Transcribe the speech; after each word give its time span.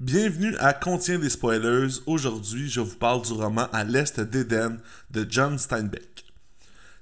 Bienvenue 0.00 0.56
à 0.58 0.72
Contient 0.72 1.20
des 1.20 1.30
spoilers. 1.30 2.00
Aujourd'hui, 2.06 2.68
je 2.68 2.80
vous 2.80 2.96
parle 2.96 3.22
du 3.22 3.32
roman 3.32 3.68
À 3.72 3.84
l'Est 3.84 4.18
d'Éden 4.18 4.78
de 5.12 5.24
John 5.30 5.56
Steinbeck. 5.56 6.24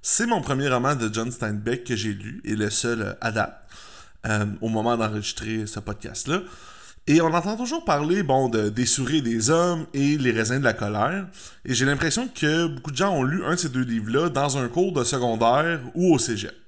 C'est 0.03 0.26
mon 0.26 0.42
premier 0.42 0.69
roman 0.69 0.95
de 0.95 1.09
John 1.11 1.33
Steinbeck 1.33 1.85
que 1.85 1.97
j'ai 1.97 2.13
lu 2.13 2.43
et 2.45 2.55
le 2.55 2.69
seul 2.69 3.17
à 3.23 3.33
date 3.33 3.67
euh, 4.27 4.45
au 4.61 4.69
moment 4.69 4.99
d'enregistrer 4.99 5.67
ce 5.67 5.81
podcast-là. 5.81 6.43
Et 7.07 7.23
on 7.23 7.33
entend 7.33 7.57
toujours 7.57 7.83
parler 7.87 8.23
bon, 8.23 8.51
de, 8.51 8.69
des 8.69 8.85
souris 8.85 9.22
des 9.22 9.49
hommes 9.49 9.87
et 9.95 10.19
les 10.19 10.31
raisins 10.31 10.59
de 10.59 10.65
la 10.65 10.74
colère. 10.74 11.27
Et 11.65 11.72
j'ai 11.72 11.87
l'impression 11.87 12.29
que 12.29 12.67
beaucoup 12.67 12.90
de 12.90 12.97
gens 12.99 13.15
ont 13.17 13.24
lu 13.24 13.43
un 13.43 13.53
de 13.53 13.56
ces 13.56 13.71
deux 13.71 13.85
livres-là 13.85 14.29
dans 14.29 14.59
un 14.59 14.69
cours 14.69 14.93
de 14.93 15.03
secondaire 15.03 15.81
ou 15.95 16.15
au 16.15 16.19
cégep. 16.19 16.62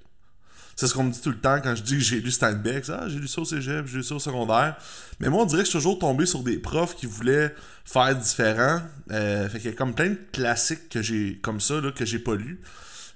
C'est 0.76 0.86
ce 0.86 0.94
qu'on 0.94 1.04
me 1.04 1.12
dit 1.12 1.20
tout 1.20 1.30
le 1.30 1.38
temps 1.38 1.60
quand 1.62 1.74
je 1.74 1.82
dis 1.82 1.94
que 1.94 2.02
j'ai 2.02 2.20
lu 2.20 2.30
Steinbeck. 2.30 2.84
Ah, 2.88 3.04
j'ai 3.08 3.18
lu 3.18 3.28
ça 3.28 3.40
au 3.40 3.44
cégep, 3.44 3.86
j'ai 3.86 3.98
lu 3.98 4.02
ça 4.02 4.16
au 4.16 4.18
secondaire. 4.18 4.76
Mais 5.20 5.28
moi, 5.28 5.42
on 5.42 5.46
dirait 5.46 5.62
que 5.62 5.66
je 5.66 5.70
suis 5.70 5.78
toujours 5.78 5.98
tombé 5.98 6.26
sur 6.26 6.42
des 6.42 6.58
profs 6.58 6.96
qui 6.96 7.06
voulaient 7.06 7.54
faire 7.84 8.16
différent. 8.16 8.80
Euh, 9.12 9.48
fait 9.48 9.58
qu'il 9.58 9.70
y 9.70 9.72
a 9.72 9.76
comme 9.76 9.94
plein 9.94 10.10
de 10.10 10.18
classiques 10.32 10.88
que 10.88 11.02
j'ai 11.02 11.38
comme 11.42 11.60
ça, 11.60 11.80
là, 11.80 11.92
que 11.92 12.04
j'ai 12.04 12.18
pas 12.18 12.34
lu. 12.34 12.60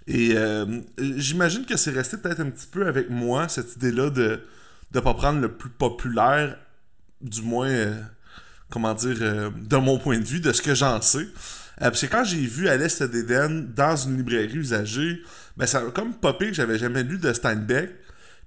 Et 0.07 0.33
euh, 0.37 0.81
j'imagine 0.99 1.67
que 1.67 1.77
c'est 1.77 1.91
resté 1.91 2.17
peut-être 2.17 2.41
un 2.41 2.51
petit 2.51 2.67
peu 2.67 2.87
avec 2.87 3.11
moi, 3.11 3.49
cette 3.49 3.77
idée-là 3.77 4.11
de 4.11 4.41
ne 4.95 5.01
pas 5.01 5.15
prendre 5.15 5.41
le 5.41 5.53
plus 5.53 5.69
populaire, 5.69 6.57
du 7.21 7.43
moins, 7.43 7.69
euh, 7.69 8.01
comment 8.71 8.95
dire, 8.95 9.17
euh, 9.21 9.51
de 9.55 9.77
mon 9.77 9.99
point 9.99 10.19
de 10.19 10.25
vue, 10.25 10.41
de 10.41 10.53
ce 10.53 10.63
que 10.63 10.75
j'en 10.75 11.01
sais. 11.01 11.29
que 12.03 12.07
quand 12.07 12.25
j'ai 12.25 12.41
vu 12.41 12.69
À 12.69 12.77
l'Est 12.77 13.03
d'Éden 13.03 13.67
dans 13.75 13.97
une 13.97 14.17
librairie 14.17 14.57
usagée, 14.57 15.23
ben 15.57 15.67
ça 15.67 15.79
a 15.79 15.91
comme 15.91 16.15
popé 16.15 16.49
que 16.49 16.55
j'avais 16.55 16.79
jamais 16.79 17.03
lu 17.03 17.19
de 17.19 17.33
Steinbeck. 17.33 17.91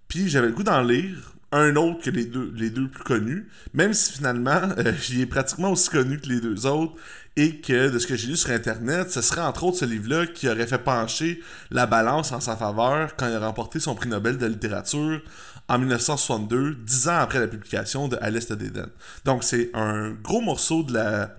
Puis 0.07 0.29
j'avais 0.29 0.47
le 0.47 0.53
goût 0.53 0.63
d'en 0.63 0.81
lire 0.81 1.33
un 1.51 1.75
autre 1.75 2.01
que 2.01 2.09
les 2.09 2.25
deux, 2.25 2.87
plus 2.87 3.03
connus, 3.03 3.47
même 3.73 3.93
si 3.93 4.13
finalement, 4.13 4.61
euh, 4.77 4.93
il 5.09 5.21
est 5.21 5.25
pratiquement 5.25 5.71
aussi 5.71 5.89
connu 5.89 6.19
que 6.19 6.29
les 6.29 6.39
deux 6.39 6.65
autres, 6.65 6.93
et 7.37 7.61
que 7.61 7.89
de 7.89 7.99
ce 7.99 8.07
que 8.07 8.15
j'ai 8.15 8.27
lu 8.27 8.35
sur 8.35 8.51
Internet, 8.51 9.09
ce 9.11 9.21
serait 9.21 9.41
entre 9.41 9.63
autres 9.63 9.77
ce 9.77 9.85
livre-là 9.85 10.27
qui 10.27 10.49
aurait 10.49 10.67
fait 10.67 10.77
pencher 10.77 11.41
la 11.69 11.85
balance 11.85 12.31
en 12.33 12.41
sa 12.41 12.57
faveur 12.57 13.15
quand 13.15 13.27
il 13.27 13.33
a 13.33 13.39
remporté 13.39 13.79
son 13.79 13.95
prix 13.95 14.09
Nobel 14.09 14.37
de 14.37 14.45
littérature 14.47 15.21
en 15.69 15.79
1962, 15.79 16.75
dix 16.75 17.07
ans 17.07 17.19
après 17.19 17.39
la 17.39 17.47
publication 17.47 18.09
de 18.09 18.17
À 18.19 18.29
l'Est 18.29 18.51
d'Éden. 18.51 18.89
Donc 19.23 19.43
c'est 19.45 19.69
un 19.73 20.11
gros 20.11 20.41
morceau 20.41 20.83
de 20.83 20.93
la, 20.93 21.37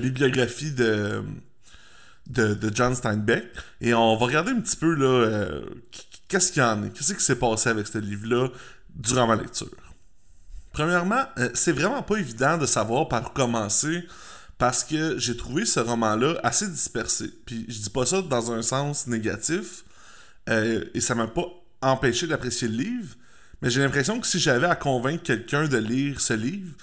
bibliographie 0.00 0.72
de, 0.72 1.22
John 2.74 2.96
Steinbeck, 2.96 3.44
et 3.80 3.94
on 3.94 4.16
va 4.16 4.26
regarder 4.26 4.50
un 4.50 4.60
petit 4.60 4.76
peu 4.76 4.94
là, 4.94 5.06
euh, 5.06 5.62
qu'est-ce 6.26 6.50
qu'il 6.50 6.62
y 6.62 6.64
en 6.64 6.82
est, 6.82 6.90
qu'est-ce 6.90 7.14
qui 7.14 7.22
s'est 7.22 7.38
passé 7.38 7.68
avec 7.68 7.86
ce 7.86 7.98
livre-là? 7.98 8.48
Durant 8.94 9.26
ma 9.26 9.36
lecture. 9.36 9.68
Premièrement, 10.72 11.24
euh, 11.38 11.50
c'est 11.54 11.72
vraiment 11.72 12.02
pas 12.02 12.16
évident 12.16 12.58
de 12.58 12.66
savoir 12.66 13.08
par 13.08 13.26
où 13.26 13.30
commencer 13.30 14.04
parce 14.58 14.84
que 14.84 15.18
j'ai 15.18 15.36
trouvé 15.36 15.64
ce 15.64 15.80
roman-là 15.80 16.38
assez 16.42 16.68
dispersé. 16.68 17.30
Puis 17.46 17.64
je 17.68 17.78
dis 17.80 17.90
pas 17.90 18.06
ça 18.06 18.22
dans 18.22 18.52
un 18.52 18.62
sens 18.62 19.06
négatif 19.06 19.84
euh, 20.48 20.84
et 20.94 21.00
ça 21.00 21.14
m'a 21.14 21.26
pas 21.26 21.46
empêché 21.80 22.26
d'apprécier 22.26 22.68
le 22.68 22.76
livre, 22.76 23.14
mais 23.62 23.70
j'ai 23.70 23.80
l'impression 23.80 24.20
que 24.20 24.26
si 24.26 24.38
j'avais 24.38 24.66
à 24.66 24.76
convaincre 24.76 25.22
quelqu'un 25.22 25.66
de 25.68 25.76
lire 25.76 26.20
ce 26.20 26.34
livre, 26.34 26.74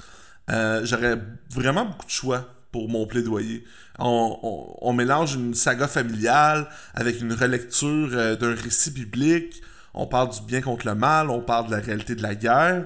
euh, 0.50 0.81
j'aurais 0.84 1.18
vraiment 1.50 1.86
beaucoup 1.86 2.06
de 2.06 2.12
choix 2.12 2.50
pour 2.72 2.90
mon 2.90 3.06
plaidoyer. 3.06 3.64
On, 4.00 4.94
mélange 4.94 5.36
une 5.36 5.53
saga 5.53 5.88
familiale 5.88 6.68
avec 6.94 7.22
une 7.22 7.34
relecture 7.34 8.09
euh, 8.14 8.36
d'un 8.36 8.56
récit 8.56 8.92
biblique. 8.92 9.62
On 9.94 10.08
parle 10.08 10.31
du 10.31 10.42
bien 10.42 10.61
contre 10.61 10.88
le 10.88 10.95
mal, 10.95 11.30
on 11.30 11.42
parle 11.42 11.67
de 11.67 11.72
la 11.72 11.81
réalité 11.81 12.16
de 12.16 12.22
la 12.22 12.36
guerre. 12.36 12.86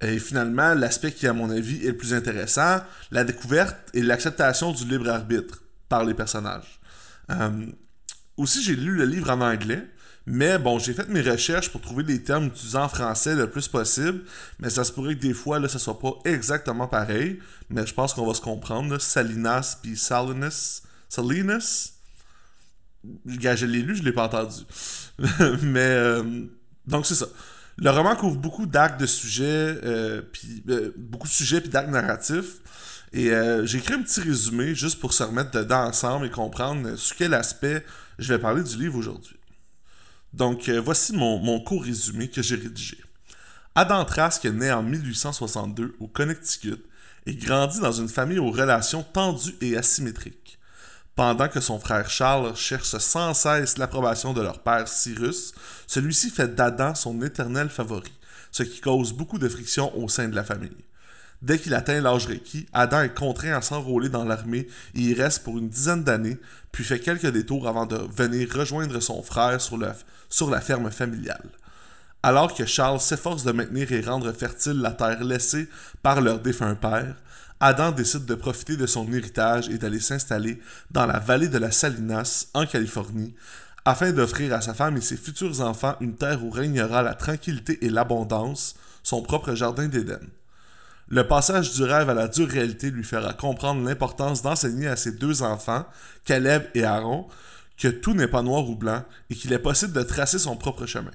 Et 0.00 0.18
finalement, 0.18 0.74
l'aspect 0.74 1.12
qui, 1.12 1.26
à 1.26 1.32
mon 1.32 1.50
avis, 1.50 1.84
est 1.84 1.88
le 1.88 1.96
plus 1.96 2.14
intéressant, 2.14 2.78
la 3.10 3.24
découverte 3.24 3.76
et 3.92 4.02
l'acceptation 4.02 4.72
du 4.72 4.84
libre 4.86 5.10
arbitre 5.10 5.62
par 5.88 6.04
les 6.04 6.14
personnages. 6.14 6.80
Euh, 7.30 7.66
aussi, 8.36 8.62
j'ai 8.62 8.76
lu 8.76 8.94
le 8.96 9.04
livre 9.04 9.30
en 9.30 9.40
anglais. 9.40 9.86
Mais 10.26 10.58
bon, 10.58 10.78
j'ai 10.78 10.92
fait 10.92 11.08
mes 11.08 11.22
recherches 11.22 11.70
pour 11.70 11.80
trouver 11.80 12.04
les 12.04 12.22
termes 12.22 12.46
utilisés 12.46 12.78
en 12.78 12.88
français 12.88 13.34
le 13.34 13.50
plus 13.50 13.68
possible. 13.68 14.22
Mais 14.58 14.70
ça 14.70 14.84
se 14.84 14.92
pourrait 14.92 15.16
que 15.16 15.20
des 15.20 15.34
fois, 15.34 15.58
là, 15.58 15.68
ça 15.68 15.78
soit 15.78 15.98
pas 15.98 16.12
exactement 16.24 16.86
pareil. 16.88 17.38
Mais 17.68 17.86
je 17.86 17.92
pense 17.92 18.14
qu'on 18.14 18.26
va 18.26 18.34
se 18.34 18.40
comprendre. 18.40 18.98
Salinas 19.00 19.78
puis 19.82 19.96
Salinas. 19.96 20.82
Salinas. 21.08 21.94
Je 23.26 23.66
l'ai 23.66 23.82
lu, 23.82 23.96
je 23.96 24.02
l'ai 24.02 24.12
pas 24.12 24.24
entendu. 24.24 24.64
mais 25.62 25.80
euh, 25.80 26.22
donc 26.86 27.06
c'est 27.06 27.14
ça. 27.14 27.26
Le 27.76 27.90
roman 27.90 28.14
couvre 28.14 28.36
beaucoup 28.36 28.66
d'actes 28.66 29.00
de 29.00 29.06
sujets, 29.06 29.78
euh, 29.84 30.20
puis 30.20 30.62
euh, 30.68 30.92
beaucoup 30.96 31.26
de 31.26 31.32
sujets 31.32 31.60
puis 31.60 31.70
d'actes 31.70 31.90
narratifs. 31.90 32.58
Et 33.12 33.32
j'ai 33.64 33.78
écrit 33.78 33.94
un 33.94 34.02
petit 34.02 34.20
résumé 34.20 34.72
juste 34.72 35.00
pour 35.00 35.12
se 35.12 35.24
remettre 35.24 35.50
dedans 35.50 35.84
ensemble 35.84 36.26
et 36.26 36.30
comprendre 36.30 36.94
sur 36.94 37.16
quel 37.16 37.34
aspect 37.34 37.84
je 38.20 38.32
vais 38.32 38.38
parler 38.38 38.62
du 38.62 38.76
livre 38.76 38.96
aujourd'hui. 38.96 39.34
Donc, 40.32 40.68
voici 40.68 41.12
mon, 41.12 41.40
mon 41.40 41.58
court 41.58 41.82
résumé 41.82 42.28
que 42.28 42.40
j'ai 42.40 42.54
rédigé. 42.54 42.98
Adam 43.74 44.04
Trask 44.04 44.44
est 44.44 44.52
né 44.52 44.70
en 44.70 44.84
1862 44.84 45.96
au 45.98 46.06
Connecticut 46.06 46.76
et 47.26 47.34
grandit 47.34 47.80
dans 47.80 47.90
une 47.90 48.08
famille 48.08 48.38
aux 48.38 48.52
relations 48.52 49.02
tendues 49.02 49.56
et 49.60 49.76
asymétriques. 49.76 50.59
Pendant 51.20 51.48
que 51.48 51.60
son 51.60 51.78
frère 51.78 52.08
Charles 52.08 52.56
cherche 52.56 52.96
sans 52.96 53.34
cesse 53.34 53.76
l'approbation 53.76 54.32
de 54.32 54.40
leur 54.40 54.60
père 54.60 54.88
Cyrus, 54.88 55.52
celui-ci 55.86 56.30
fait 56.30 56.54
d'Adam 56.54 56.94
son 56.94 57.20
éternel 57.20 57.68
favori, 57.68 58.10
ce 58.50 58.62
qui 58.62 58.80
cause 58.80 59.12
beaucoup 59.12 59.38
de 59.38 59.46
friction 59.46 59.94
au 59.98 60.08
sein 60.08 60.28
de 60.28 60.34
la 60.34 60.44
famille. 60.44 60.78
Dès 61.42 61.58
qu'il 61.58 61.74
atteint 61.74 62.00
l'âge 62.00 62.26
requis, 62.26 62.64
Adam 62.72 63.02
est 63.02 63.14
contraint 63.14 63.54
à 63.54 63.60
s'enrôler 63.60 64.08
dans 64.08 64.24
l'armée 64.24 64.66
et 64.94 65.00
y 65.00 65.12
reste 65.12 65.44
pour 65.44 65.58
une 65.58 65.68
dizaine 65.68 66.04
d'années, 66.04 66.38
puis 66.72 66.84
fait 66.84 67.00
quelques 67.00 67.30
détours 67.30 67.68
avant 67.68 67.84
de 67.84 67.98
venir 68.16 68.48
rejoindre 68.54 68.98
son 69.00 69.22
frère 69.22 69.60
sur, 69.60 69.78
sur 70.30 70.48
la 70.48 70.62
ferme 70.62 70.90
familiale. 70.90 71.50
Alors 72.22 72.54
que 72.54 72.64
Charles 72.64 73.00
s'efforce 73.00 73.44
de 73.44 73.52
maintenir 73.52 73.92
et 73.92 74.00
rendre 74.00 74.32
fertile 74.32 74.80
la 74.80 74.92
terre 74.92 75.22
laissée 75.22 75.68
par 76.02 76.22
leur 76.22 76.38
défunt 76.38 76.76
père, 76.76 77.14
Adam 77.62 77.92
décide 77.92 78.24
de 78.24 78.34
profiter 78.34 78.78
de 78.78 78.86
son 78.86 79.12
héritage 79.12 79.68
et 79.68 79.76
d'aller 79.76 80.00
s'installer 80.00 80.58
dans 80.90 81.04
la 81.04 81.18
vallée 81.18 81.48
de 81.48 81.58
la 81.58 81.70
Salinas, 81.70 82.46
en 82.54 82.64
Californie, 82.64 83.34
afin 83.84 84.12
d'offrir 84.12 84.54
à 84.54 84.62
sa 84.62 84.72
femme 84.72 84.96
et 84.96 85.02
ses 85.02 85.18
futurs 85.18 85.60
enfants 85.60 85.94
une 86.00 86.14
terre 86.14 86.42
où 86.42 86.48
régnera 86.48 87.02
la 87.02 87.14
tranquillité 87.14 87.84
et 87.84 87.90
l'abondance, 87.90 88.76
son 89.02 89.20
propre 89.20 89.54
jardin 89.54 89.88
d'Éden. 89.88 90.20
Le 91.08 91.26
passage 91.26 91.74
du 91.74 91.82
rêve 91.82 92.08
à 92.08 92.14
la 92.14 92.28
dure 92.28 92.48
réalité 92.48 92.90
lui 92.90 93.04
fera 93.04 93.34
comprendre 93.34 93.84
l'importance 93.84 94.40
d'enseigner 94.40 94.86
à 94.86 94.96
ses 94.96 95.12
deux 95.12 95.42
enfants, 95.42 95.84
Caleb 96.24 96.64
et 96.74 96.84
Aaron, 96.84 97.26
que 97.76 97.88
tout 97.88 98.14
n'est 98.14 98.28
pas 98.28 98.42
noir 98.42 98.68
ou 98.70 98.74
blanc 98.74 99.04
et 99.28 99.34
qu'il 99.34 99.52
est 99.52 99.58
possible 99.58 99.92
de 99.92 100.02
tracer 100.02 100.38
son 100.38 100.56
propre 100.56 100.86
chemin. 100.86 101.10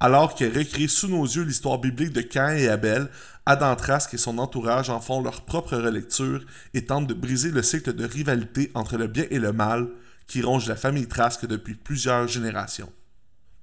Alors 0.00 0.34
qu'il 0.34 0.48
récrit 0.48 0.88
sous 0.88 1.08
nos 1.08 1.24
yeux 1.24 1.44
l'histoire 1.44 1.78
biblique 1.78 2.12
de 2.12 2.20
Cain 2.20 2.50
et 2.50 2.68
Abel, 2.68 3.08
Adam 3.46 3.76
Trask 3.76 4.12
et 4.14 4.18
son 4.18 4.38
entourage 4.38 4.90
en 4.90 5.00
font 5.00 5.22
leur 5.22 5.42
propre 5.42 5.76
relecture 5.76 6.44
et 6.72 6.84
tentent 6.84 7.06
de 7.06 7.14
briser 7.14 7.50
le 7.50 7.62
cycle 7.62 7.92
de 7.92 8.04
rivalité 8.04 8.70
entre 8.74 8.96
le 8.96 9.06
bien 9.06 9.26
et 9.30 9.38
le 9.38 9.52
mal 9.52 9.88
qui 10.26 10.42
ronge 10.42 10.68
la 10.68 10.76
famille 10.76 11.06
Trask 11.06 11.46
depuis 11.46 11.74
plusieurs 11.74 12.28
générations. 12.28 12.92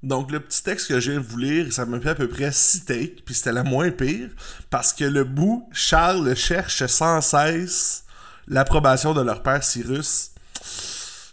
Donc, 0.04 0.32
le 0.32 0.40
petit 0.40 0.64
texte 0.64 0.88
que 0.88 1.00
je 1.00 1.12
viens 1.12 1.20
vous 1.20 1.38
lire, 1.38 1.72
ça 1.72 1.86
me 1.86 2.00
fait 2.00 2.10
à 2.10 2.16
peu 2.16 2.28
près 2.28 2.52
6 2.52 2.86
takes, 2.86 3.24
puis 3.24 3.36
c'était 3.36 3.52
la 3.52 3.64
moins 3.64 3.92
pire, 3.92 4.30
parce 4.72 4.94
que 4.94 5.04
le 5.04 5.24
bout, 5.24 5.70
Charles 5.74 6.36
cherche 6.36 6.86
sans 6.88 7.22
cesse 7.22 8.06
l'approbation 8.48 9.14
de 9.14 9.22
leur 9.22 9.44
père 9.44 9.64
Cyrus. 9.64 10.32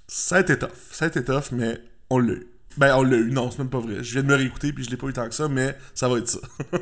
Ça 0.06 0.36
a 0.36 0.40
été 0.40 0.58
tough. 0.58 0.68
Ça 0.90 1.06
a 1.06 1.08
été 1.08 1.24
tough, 1.24 1.50
mais 1.52 1.80
on 2.10 2.18
l'a 2.18 2.34
eu. 2.34 2.46
Ben, 2.78 2.94
on 2.96 3.02
l'a 3.02 3.16
eu. 3.16 3.32
Non, 3.32 3.50
c'est 3.50 3.58
même 3.58 3.70
pas 3.70 3.80
vrai. 3.80 4.04
Je 4.04 4.12
viens 4.12 4.22
de 4.22 4.28
me 4.28 4.36
réécouter, 4.36 4.72
puis 4.72 4.84
je 4.84 4.90
l'ai 4.90 4.96
pas 4.96 5.08
eu 5.08 5.12
tant 5.12 5.28
que 5.28 5.34
ça, 5.34 5.48
mais 5.48 5.76
ça 5.94 6.08
va 6.08 6.18
être 6.18 6.28
ça. 6.28 6.38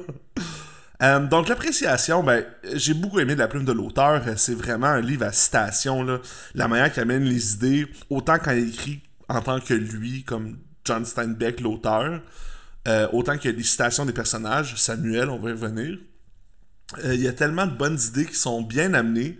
Euh, 1.03 1.21
donc, 1.27 1.49
l'appréciation, 1.49 2.23
ben, 2.23 2.43
j'ai 2.73 2.95
beaucoup 2.95 3.21
aimé 3.21 3.35
la 3.35 3.49
plume 3.49 3.67
de 3.67 3.73
l'auteur. 3.73 4.23
C'est 4.39 4.55
vraiment 4.55 4.87
un 4.87 5.03
livre 5.03 5.27
à 5.27 5.33
citation, 5.33 6.03
là. 6.03 6.21
La 6.55 6.69
manière 6.69 6.91
qu'il 6.91 7.03
amène 7.03 7.25
les 7.25 7.53
idées, 7.53 7.87
autant 8.09 8.39
quand 8.39 8.53
il 8.53 8.71
écrit 8.71 9.03
en 9.29 9.43
tant 9.43 9.61
que 9.61 9.75
lui, 9.75 10.25
comme 10.25 10.57
John 10.87 11.05
Steinbeck, 11.05 11.61
l'auteur, 11.61 12.23
euh, 12.89 13.09
autant 13.13 13.37
qu'il 13.37 13.51
y 13.51 13.53
a 13.53 13.57
des 13.59 13.63
citations 13.63 14.07
des 14.07 14.15
personnages, 14.15 14.75
Samuel, 14.77 15.29
on 15.29 15.39
va 15.39 15.51
y 15.51 15.53
revenir. 15.53 15.99
Euh, 17.05 17.15
il 17.15 17.21
y 17.21 17.29
a 17.29 17.35
tellement 17.35 17.67
de 17.67 17.77
bonnes 17.77 17.99
idées 18.09 18.25
qui 18.25 18.37
sont 18.37 18.63
bien 18.63 18.95
amenées. 18.95 19.39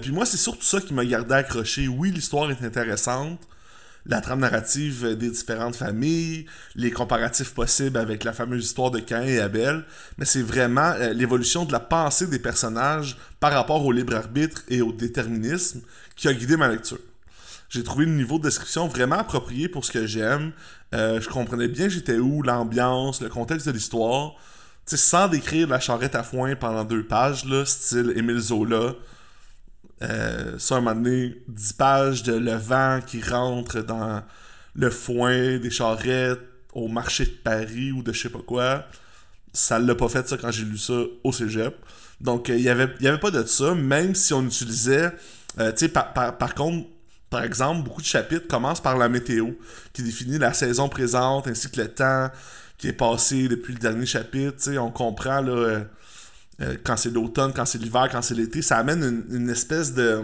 Puis 0.00 0.12
moi, 0.12 0.24
c'est 0.24 0.36
surtout 0.36 0.62
ça 0.62 0.80
qui 0.80 0.94
m'a 0.94 1.04
gardé 1.04 1.34
accroché. 1.34 1.88
Oui, 1.88 2.12
l'histoire 2.12 2.48
est 2.48 2.62
intéressante. 2.62 3.40
La 4.08 4.20
trame 4.20 4.40
narrative 4.40 5.16
des 5.16 5.30
différentes 5.30 5.74
familles, 5.74 6.46
les 6.76 6.92
comparatifs 6.92 7.52
possibles 7.54 7.98
avec 7.98 8.22
la 8.22 8.32
fameuse 8.32 8.64
histoire 8.64 8.92
de 8.92 9.00
Cain 9.00 9.22
et 9.22 9.40
Abel, 9.40 9.84
mais 10.16 10.24
c'est 10.24 10.42
vraiment 10.42 10.94
l'évolution 11.12 11.64
de 11.64 11.72
la 11.72 11.80
pensée 11.80 12.28
des 12.28 12.38
personnages 12.38 13.16
par 13.40 13.52
rapport 13.52 13.84
au 13.84 13.90
libre 13.90 14.14
arbitre 14.14 14.62
et 14.68 14.80
au 14.80 14.92
déterminisme 14.92 15.80
qui 16.14 16.28
a 16.28 16.34
guidé 16.34 16.56
ma 16.56 16.68
lecture. 16.68 16.98
J'ai 17.68 17.82
trouvé 17.82 18.04
le 18.04 18.12
niveau 18.12 18.38
de 18.38 18.44
description 18.44 18.86
vraiment 18.86 19.16
approprié 19.16 19.68
pour 19.68 19.84
ce 19.84 19.90
que 19.90 20.06
j'aime. 20.06 20.52
Euh, 20.94 21.20
je 21.20 21.28
comprenais 21.28 21.68
bien 21.68 21.88
j'étais 21.88 22.18
où, 22.18 22.42
l'ambiance, 22.42 23.20
le 23.20 23.28
contexte 23.28 23.66
de 23.66 23.72
l'histoire. 23.72 24.34
sais, 24.84 24.96
sans 24.96 25.26
décrire 25.28 25.68
la 25.68 25.80
charrette 25.80 26.14
à 26.14 26.22
foin 26.22 26.54
pendant 26.54 26.84
deux 26.84 27.04
pages, 27.04 27.44
là, 27.44 27.64
style 27.66 28.12
Émile 28.14 28.38
Zola. 28.38 28.94
Euh, 30.02 30.58
ça, 30.58 30.76
un 30.76 30.80
moment 30.80 30.94
donné, 30.94 31.36
10 31.48 31.72
pages 31.74 32.22
de 32.22 32.34
le 32.34 32.54
vent 32.54 33.00
qui 33.06 33.22
rentre 33.22 33.80
dans 33.80 34.22
le 34.74 34.90
foin 34.90 35.58
des 35.58 35.70
charrettes 35.70 36.40
au 36.72 36.88
marché 36.88 37.24
de 37.24 37.30
Paris 37.30 37.92
ou 37.92 38.02
de 38.02 38.12
je 38.12 38.22
sais 38.22 38.28
pas 38.28 38.42
quoi. 38.46 38.84
Ça 39.52 39.78
l'a 39.78 39.94
pas 39.94 40.08
fait 40.08 40.28
ça 40.28 40.36
quand 40.36 40.50
j'ai 40.50 40.64
lu 40.64 40.76
ça 40.76 41.00
au 41.24 41.32
cégep. 41.32 41.74
Donc, 42.20 42.48
il 42.48 42.56
n'y 42.56 42.68
avait, 42.68 42.94
y 43.00 43.08
avait 43.08 43.18
pas 43.18 43.30
de 43.30 43.42
ça, 43.44 43.74
même 43.74 44.14
si 44.14 44.34
on 44.34 44.44
utilisait. 44.44 45.10
tu 45.58 45.64
sais, 45.76 45.88
par, 45.88 46.12
par 46.12 46.54
contre, 46.54 46.86
par 47.30 47.42
exemple, 47.42 47.82
beaucoup 47.82 48.02
de 48.02 48.06
chapitres 48.06 48.46
commencent 48.46 48.80
par 48.80 48.96
la 48.96 49.08
météo, 49.08 49.50
qui 49.92 50.02
définit 50.02 50.38
la 50.38 50.52
saison 50.52 50.88
présente 50.88 51.48
ainsi 51.48 51.70
que 51.70 51.80
le 51.80 51.88
temps 51.88 52.30
qui 52.78 52.88
est 52.88 52.92
passé 52.92 53.48
depuis 53.48 53.72
le 53.72 53.78
dernier 53.78 54.06
chapitre. 54.06 54.70
on 54.78 54.90
comprend 54.90 55.40
là, 55.40 55.84
euh, 56.60 56.64
euh, 56.64 56.76
quand 56.82 56.96
c'est 56.96 57.10
l'automne, 57.10 57.52
quand 57.54 57.64
c'est 57.64 57.78
l'hiver, 57.78 58.08
quand 58.10 58.22
c'est 58.22 58.34
l'été. 58.34 58.62
Ça 58.62 58.78
amène 58.78 59.24
une, 59.30 59.50
espèce 59.50 59.94
de. 59.94 60.22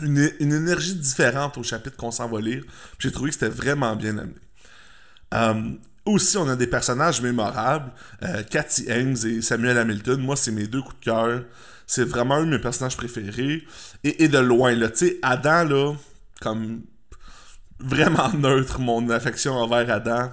Une, 0.00 0.18
énergie 0.40 0.94
différente 0.94 1.58
au 1.58 1.62
chapitre 1.62 1.96
qu'on 1.96 2.10
s'en 2.10 2.28
va 2.28 2.40
lire. 2.40 2.64
J'ai 2.98 3.12
trouvé 3.12 3.30
que 3.30 3.34
c'était 3.34 3.48
vraiment 3.48 3.94
bien 3.96 4.18
amené. 4.18 4.34
Euh, 5.34 5.72
aussi, 6.04 6.36
on 6.36 6.48
a 6.48 6.56
des 6.56 6.66
personnages 6.66 7.22
mémorables. 7.22 7.92
Cathy 8.50 8.90
Ames 8.90 9.16
et 9.24 9.40
Samuel 9.40 9.78
Hamilton. 9.78 10.20
Moi, 10.20 10.36
c'est 10.36 10.50
mes 10.50 10.66
deux 10.66 10.82
coups 10.82 10.98
de 10.98 11.04
cœur. 11.04 11.44
C'est 11.86 12.04
vraiment 12.04 12.36
un 12.36 12.44
de 12.44 12.50
mes 12.50 12.58
personnages 12.58 12.96
préférés. 12.96 13.62
Et, 14.02 14.28
de 14.28 14.38
loin, 14.38 14.74
là, 14.74 14.88
tu 14.88 15.06
sais, 15.06 15.18
Adam, 15.22 15.64
là, 15.64 15.94
comme 16.40 16.82
vraiment 17.78 18.32
neutre, 18.32 18.80
mon 18.80 19.08
affection 19.10 19.54
envers 19.54 19.90
Adam. 19.90 20.30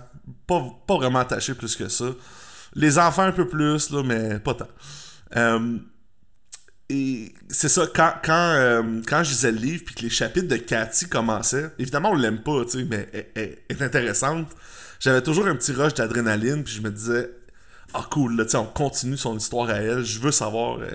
Pas, 0.48 0.64
pas 0.88 0.98
vraiment 0.98 1.20
attaché 1.20 1.54
plus 1.54 1.76
que 1.76 1.88
ça. 1.88 2.06
Les 2.76 2.98
enfants 3.00 3.24
un 3.24 3.32
peu 3.32 3.48
plus, 3.48 3.90
là, 3.90 4.04
mais 4.04 4.40
pas 4.40 4.54
tant. 4.54 4.68
Euh, 5.36 5.78
et 6.90 7.34
c'est 7.50 7.70
ça, 7.70 7.88
quand, 7.94 8.14
quand, 8.24 8.54
euh, 8.56 9.02
quand 9.08 9.24
je 9.24 9.30
lisais 9.30 9.52
le 9.52 9.60
livre 9.60 9.84
puis 9.86 9.96
que 9.96 10.02
les 10.02 10.10
chapitres 10.10 10.48
de 10.48 10.58
Cathy 10.58 11.08
commençaient, 11.08 11.70
évidemment 11.78 12.12
on 12.12 12.16
l'aime 12.16 12.42
pas, 12.42 12.66
tu 12.66 12.84
mais 12.86 13.08
elle, 13.36 13.58
est 13.70 13.82
intéressante. 13.82 14.48
J'avais 15.00 15.22
toujours 15.22 15.46
un 15.48 15.56
petit 15.56 15.72
rush 15.72 15.94
d'adrénaline, 15.94 16.64
puis 16.64 16.74
je 16.74 16.82
me 16.82 16.90
disais, 16.90 17.30
ah 17.94 18.06
cool, 18.10 18.36
là, 18.36 18.46
tu 18.46 18.56
on 18.56 18.66
continue 18.66 19.18
son 19.18 19.38
histoire 19.38 19.70
à 19.70 19.76
elle, 19.76 20.04
je 20.04 20.20
veux 20.20 20.32
savoir 20.32 20.80
euh, 20.80 20.90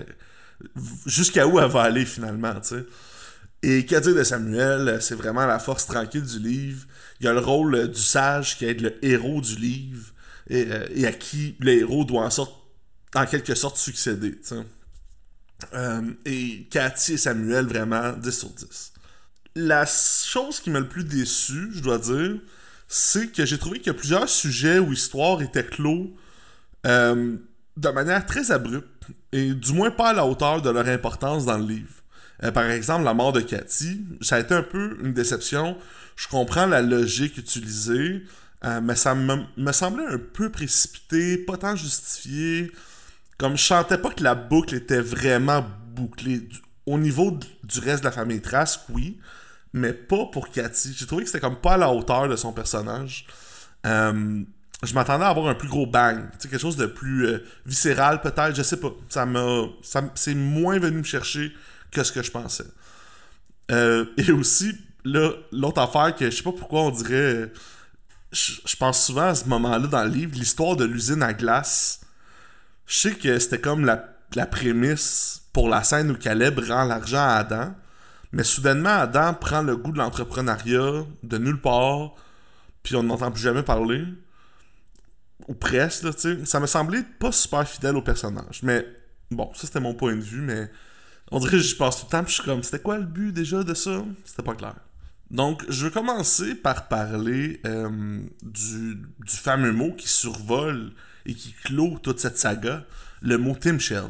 jusqu'à 1.05 1.47
où 1.47 1.59
elle 1.59 1.69
va 1.71 1.83
aller 1.83 2.05
finalement, 2.05 2.55
tu. 2.59 2.75
Et 3.63 3.85
qu'à 3.85 4.01
dire 4.01 4.13
de 4.13 4.23
Samuel, 4.23 4.97
c'est 5.01 5.15
vraiment 5.15 5.45
la 5.45 5.59
force 5.59 5.87
tranquille 5.87 6.23
du 6.23 6.39
livre. 6.39 6.85
Il 7.19 7.25
y 7.25 7.29
a 7.29 7.33
le 7.33 7.39
rôle 7.39 7.87
du 7.89 8.01
sage 8.01 8.57
qui 8.57 8.65
est 8.65 8.79
le 8.79 9.03
héros 9.03 9.41
du 9.41 9.55
livre 9.55 10.11
et, 10.49 10.67
euh, 10.69 11.07
à 11.07 11.11
qui 11.11 11.55
le 11.59 11.71
héros 11.73 12.05
doit 12.05 12.23
en, 12.23 12.29
sorte, 12.29 12.53
en 13.15 13.25
quelque 13.25 13.55
sorte 13.55 13.77
succéder. 13.77 14.39
Euh, 15.73 16.01
et 16.25 16.67
Cathy 16.69 17.13
et 17.13 17.17
Samuel, 17.17 17.65
vraiment 17.65 18.13
10 18.13 18.31
sur 18.31 18.49
10. 18.49 18.93
La 19.55 19.85
chose 19.85 20.59
qui 20.59 20.69
m'a 20.69 20.79
le 20.79 20.87
plus 20.87 21.05
déçu, 21.05 21.69
je 21.73 21.79
dois 21.79 21.97
dire, 21.97 22.39
c'est 22.87 23.31
que 23.31 23.45
j'ai 23.45 23.57
trouvé 23.57 23.79
que 23.79 23.91
plusieurs 23.91 24.29
sujets 24.29 24.79
ou 24.79 24.91
histoires 24.91 25.41
étaient 25.41 25.65
clos 25.65 26.13
euh, 26.85 27.37
de 27.77 27.89
manière 27.89 28.25
très 28.25 28.51
abrupte 28.51 29.07
et 29.31 29.53
du 29.53 29.73
moins 29.73 29.91
pas 29.91 30.09
à 30.09 30.13
la 30.13 30.25
hauteur 30.25 30.61
de 30.61 30.69
leur 30.69 30.87
importance 30.87 31.45
dans 31.45 31.57
le 31.57 31.65
livre. 31.65 31.93
Par 32.53 32.69
exemple, 32.69 33.05
la 33.05 33.13
mort 33.13 33.31
de 33.31 33.39
Cathy, 33.39 34.01
ça 34.19 34.35
a 34.35 34.39
été 34.41 34.53
un 34.53 34.61
peu 34.61 34.97
une 35.01 35.13
déception. 35.13 35.77
Je 36.17 36.27
comprends 36.27 36.65
la 36.65 36.81
logique 36.81 37.37
utilisée, 37.37 38.23
euh, 38.63 38.81
mais 38.81 38.95
ça 38.95 39.13
me, 39.15 39.71
semblait 39.71 40.05
un 40.05 40.17
peu 40.17 40.49
précipité, 40.49 41.37
pas 41.37 41.57
tant 41.57 41.75
justifié. 41.75 42.71
Comme 43.37 43.57
je 43.57 43.63
sentais 43.63 43.97
pas 43.97 44.11
que 44.11 44.23
la 44.23 44.33
boucle 44.33 44.75
était 44.75 45.01
vraiment 45.01 45.65
bouclée. 45.93 46.47
au 46.85 46.97
niveau 46.97 47.31
du 47.63 47.79
reste 47.79 47.99
de 47.99 48.05
la 48.05 48.11
famille 48.11 48.41
Trask, 48.41 48.81
oui, 48.89 49.19
mais 49.73 49.93
pas 49.93 50.25
pour 50.31 50.49
Cathy. 50.49 50.93
J'ai 50.97 51.05
trouvé 51.05 51.23
que 51.23 51.29
c'était 51.29 51.41
comme 51.41 51.57
pas 51.57 51.73
à 51.73 51.77
la 51.77 51.91
hauteur 51.91 52.29
de 52.29 52.35
son 52.35 52.53
personnage. 52.53 53.27
Euh, 53.85 54.43
je 54.83 54.93
m'attendais 54.93 55.25
à 55.25 55.29
avoir 55.29 55.47
un 55.47 55.55
plus 55.55 55.67
gros 55.67 55.85
bang, 55.85 56.29
quelque 56.41 56.57
chose 56.57 56.77
de 56.77 56.85
plus 56.85 57.27
euh, 57.27 57.43
viscéral 57.65 58.21
peut-être, 58.21 58.55
je 58.55 58.63
sais 58.63 58.79
pas. 58.79 58.91
Ça 59.09 59.25
m'a, 59.25 59.65
c'est 60.15 60.35
moins 60.35 60.79
venu 60.79 60.99
me 60.99 61.03
chercher 61.03 61.53
que 61.91 62.03
ce 62.03 62.11
que 62.11 62.23
je 62.23 62.31
pensais. 62.31 62.65
Et 63.69 64.31
aussi, 64.31 64.75
là, 65.03 65.31
l'autre 65.51 65.81
affaire 65.81 66.15
que 66.15 66.29
je 66.29 66.35
sais 66.35 66.43
pas 66.43 66.51
pourquoi 66.51 66.81
on 66.81 66.91
dirait, 66.91 67.51
je, 68.35 68.75
pense 68.75 69.05
souvent 69.05 69.27
à 69.27 69.35
ce 69.35 69.45
moment-là 69.45 69.87
dans 69.87 70.03
le 70.03 70.09
livre, 70.09 70.33
l'histoire 70.35 70.75
de 70.75 70.85
l'usine 70.85 71.23
à 71.23 71.33
glace. 71.33 72.01
Je 72.85 72.95
sais 72.97 73.15
que 73.15 73.39
c'était 73.39 73.61
comme 73.61 73.85
la, 73.85 74.09
la 74.35 74.45
prémisse 74.45 75.41
pour 75.53 75.69
la 75.69 75.83
scène 75.83 76.11
où 76.11 76.15
Caleb 76.15 76.59
rend 76.59 76.83
l'argent 76.83 77.17
à 77.23 77.35
Adam, 77.35 77.73
mais 78.31 78.43
soudainement 78.43 78.89
Adam 78.89 79.33
prend 79.33 79.61
le 79.61 79.77
goût 79.77 79.91
de 79.91 79.97
l'entrepreneuriat 79.97 81.05
de 81.23 81.37
nulle 81.37 81.61
part, 81.61 82.13
puis 82.83 82.95
on 82.95 83.03
n'entend 83.03 83.31
plus 83.31 83.41
jamais 83.41 83.63
parler 83.63 84.05
ou 85.47 85.53
presque, 85.53 86.03
là, 86.03 86.13
tu 86.13 86.19
sais, 86.19 86.45
ça 86.45 86.59
me 86.59 86.67
semblait 86.67 87.03
pas 87.19 87.31
super 87.31 87.67
fidèle 87.67 87.95
au 87.95 88.01
personnage. 88.01 88.61
Mais 88.63 88.85
bon, 89.31 89.51
ça 89.53 89.67
c'était 89.67 89.79
mon 89.79 89.93
point 89.93 90.15
de 90.15 90.21
vue, 90.21 90.41
mais 90.41 90.69
on 91.31 91.39
dirait 91.39 91.53
que 91.53 91.59
j'y 91.59 91.75
passe 91.75 91.99
tout 91.99 92.05
le 92.07 92.11
temps, 92.11 92.23
puis 92.23 92.33
je 92.33 92.41
suis 92.41 92.49
comme, 92.49 92.63
c'était 92.63 92.79
quoi 92.79 92.97
le 92.97 93.05
but 93.05 93.31
déjà 93.31 93.63
de 93.63 93.73
ça? 93.73 94.03
C'était 94.23 94.43
pas 94.43 94.55
clair. 94.55 94.75
Donc, 95.31 95.63
je 95.69 95.85
vais 95.85 95.91
commencer 95.91 96.55
par 96.55 96.87
parler 96.87 97.61
euh, 97.65 98.19
du, 98.43 98.97
fameux 99.27 99.71
mot 99.71 99.93
qui 99.93 100.07
survole 100.07 100.91
et 101.25 101.33
qui 101.33 101.53
clôt 101.63 101.97
toute 102.01 102.19
cette 102.19 102.37
saga, 102.37 102.83
le 103.21 103.37
mot 103.37 103.55
Tim 103.59 103.79
Shell. 103.79 104.05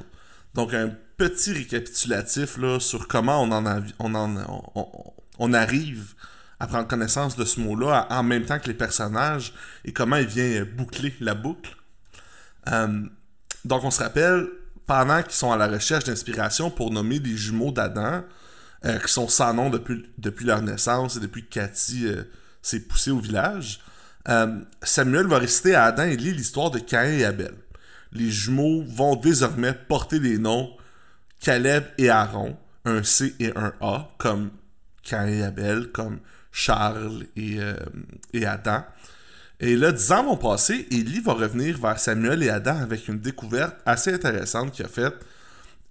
Donc, 0.54 0.74
un 0.74 0.94
petit 1.18 1.54
récapitulatif 1.54 2.58
sur 2.80 3.08
comment 3.08 3.42
on 3.42 3.52
en, 3.52 5.54
arrive 5.54 6.14
à 6.60 6.68
prendre 6.68 6.88
connaissance 6.88 7.36
de 7.36 7.46
ce 7.46 7.60
mot-là 7.60 8.08
en 8.10 8.24
même 8.24 8.46
temps 8.46 8.60
que 8.60 8.68
les 8.68 8.74
personnages 8.74 9.54
et 9.84 9.94
comment 9.94 10.18
il 10.18 10.28
vient 10.28 10.66
boucler 10.66 11.14
la 11.20 11.34
boucle. 11.34 11.76
Euh, 12.68 13.06
donc 13.64 13.84
on 13.84 13.92
se 13.92 14.02
rappelle, 14.02 14.48
pendant 14.86 15.22
qu'ils 15.24 15.34
sont 15.34 15.52
à 15.52 15.58
la 15.58 15.68
recherche 15.68 16.06
d'inspiration 16.06 16.70
pour 16.70 16.92
nommer 16.92 17.20
les 17.20 17.36
jumeaux 17.36 17.72
d'Adam, 17.72 18.24
euh, 18.86 19.00
qui 19.00 19.12
sont 19.12 19.28
sans 19.28 19.54
nom 19.54 19.70
depuis, 19.70 20.06
depuis 20.18 20.46
leur 20.46 20.62
naissance 20.62 21.18
et 21.18 21.20
depuis 21.20 21.46
que 21.46 21.54
Cathy 21.54 22.08
euh, 22.08 22.24
s'est 22.62 22.82
poussée 22.82 23.12
au 23.12 23.20
village, 23.20 23.80
Samuel 24.82 25.28
va 25.28 25.38
réciter 25.38 25.76
à 25.76 25.84
Adam 25.84 26.06
et 26.06 26.18
lit 26.18 26.34
l'histoire 26.34 26.72
de 26.72 26.80
Caïn 26.80 27.20
et 27.20 27.26
Abel. 27.26 27.54
Les 28.12 28.32
jumeaux 28.32 28.84
vont 28.88 29.16
désormais 29.16 29.74
porter 29.74 30.20
des 30.20 30.40
noms 30.40 30.72
Caleb 31.40 31.84
et 32.00 32.10
Aaron, 32.10 32.58
un 32.86 33.04
C 33.04 33.36
et 33.40 33.52
un 33.56 33.74
A, 33.82 34.10
comme 34.18 34.50
Caïn 35.04 35.28
et 35.28 35.44
Abel, 35.44 35.92
comme 35.92 36.20
Charles 36.52 37.26
euh, 37.38 37.76
et, 38.34 38.46
Adam. 38.46 38.84
Et 39.60 39.76
là, 39.76 39.92
dix 39.92 40.12
ans 40.12 40.24
vont 40.24 40.38
passer, 40.38 40.88
et 40.90 41.04
va 41.20 41.34
revenir 41.34 41.78
vers 41.78 42.00
Samuel 42.00 42.44
et 42.44 42.50
Adam 42.50 42.78
avec 42.78 43.08
une 43.08 43.20
découverte 43.20 43.76
assez 43.86 44.14
intéressante 44.14 44.72
qu'il 44.72 44.86
a 44.86 44.90
faite. 44.90 45.16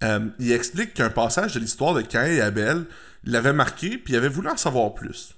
Euh, 0.03 0.27
il 0.39 0.51
explique 0.51 0.93
qu'un 0.93 1.09
passage 1.09 1.53
de 1.53 1.59
l'histoire 1.59 1.93
de 1.93 2.01
Cain 2.01 2.25
et 2.25 2.41
Abel 2.41 2.85
l'avait 3.23 3.53
marqué, 3.53 3.97
puis 3.97 4.13
il 4.13 4.17
avait 4.17 4.29
voulu 4.29 4.49
en 4.49 4.57
savoir 4.57 4.93
plus. 4.93 5.35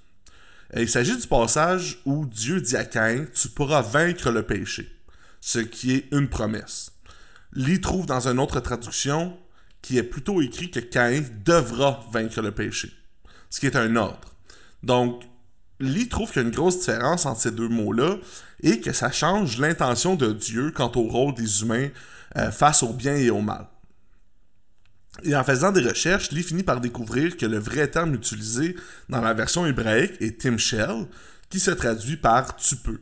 il 0.75 0.89
s'agit 0.89 1.15
du 1.15 1.27
passage 1.27 1.99
où 2.05 2.25
Dieu 2.25 2.59
dit 2.59 2.75
à 2.75 2.83
Cain 2.83 3.25
Tu 3.33 3.49
pourras 3.49 3.81
vaincre 3.81 4.31
le 4.31 4.43
péché, 4.43 4.91
ce 5.41 5.59
qui 5.59 5.93
est 5.93 6.07
une 6.11 6.27
promesse. 6.27 6.91
Lee 7.53 7.79
trouve 7.81 8.05
dans 8.05 8.27
une 8.27 8.39
autre 8.39 8.59
traduction 8.59 9.37
qui 9.81 9.97
est 9.97 10.03
plutôt 10.03 10.41
écrit 10.41 10.69
que 10.69 10.79
Cain 10.79 11.23
devra 11.45 12.05
vaincre 12.11 12.41
le 12.41 12.51
péché, 12.51 12.91
ce 13.49 13.59
qui 13.59 13.67
est 13.67 13.75
un 13.75 13.95
ordre. 13.95 14.35
Donc, 14.83 15.23
Lee 15.79 16.09
trouve 16.09 16.31
qu'il 16.31 16.41
y 16.41 16.45
a 16.45 16.47
une 16.47 16.53
grosse 16.53 16.79
différence 16.79 17.25
entre 17.25 17.41
ces 17.41 17.51
deux 17.51 17.69
mots-là 17.69 18.17
et 18.63 18.81
que 18.81 18.91
ça 18.91 19.11
change 19.11 19.59
l'intention 19.59 20.15
de 20.15 20.33
Dieu 20.33 20.71
quant 20.71 20.91
au 20.95 21.03
rôle 21.03 21.35
des 21.35 21.61
humains 21.61 21.89
euh, 22.35 22.51
face 22.51 22.83
au 22.83 22.93
bien 22.93 23.15
et 23.15 23.29
au 23.29 23.41
mal. 23.41 23.67
Et 25.24 25.36
en 25.36 25.43
faisant 25.43 25.71
des 25.71 25.81
recherches, 25.81 26.31
Lee 26.31 26.43
finit 26.43 26.63
par 26.63 26.79
découvrir 26.79 27.38
que 27.38 27.45
le 27.45 27.57
vrai 27.57 27.88
terme 27.88 28.13
utilisé 28.13 28.75
dans 29.09 29.21
la 29.21 29.33
version 29.33 29.65
hébraïque 29.65 30.13
est 30.21 30.39
Timshel, 30.39 31.05
qui 31.50 31.59
se 31.59 31.71
traduit 31.71 32.17
par 32.17 32.55
tu 32.55 32.75
peux. 32.75 33.00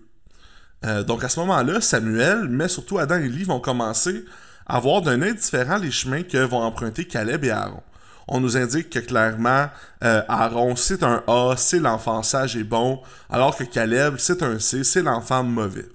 Euh, 0.85 1.03
donc 1.03 1.23
à 1.23 1.29
ce 1.29 1.39
moment-là, 1.41 1.81
Samuel, 1.81 2.47
mais 2.49 2.67
surtout 2.67 2.99
Adam 2.99 3.17
et 3.17 3.27
Lee 3.27 3.43
vont 3.43 3.59
commencer 3.59 4.25
à 4.65 4.79
voir 4.79 5.01
d'un 5.01 5.21
œil 5.21 5.35
différent 5.35 5.77
les 5.77 5.91
chemins 5.91 6.23
que 6.23 6.37
vont 6.37 6.61
emprunter 6.61 7.05
Caleb 7.05 7.43
et 7.43 7.51
Aaron 7.51 7.83
on 8.27 8.39
nous 8.39 8.57
indique 8.57 8.89
que 8.89 8.99
clairement, 8.99 9.67
euh, 10.03 10.21
Aaron, 10.27 10.75
c'est 10.75 11.03
un 11.03 11.23
A, 11.27 11.55
c'est 11.57 11.79
l'enfant 11.79 12.23
sage 12.23 12.55
et 12.55 12.63
bon, 12.63 13.01
alors 13.29 13.55
que 13.55 13.63
Caleb, 13.63 14.15
c'est 14.17 14.41
un 14.41 14.59
C, 14.59 14.83
c'est 14.83 15.03
l'enfant 15.03 15.43
mauvais. 15.43 15.87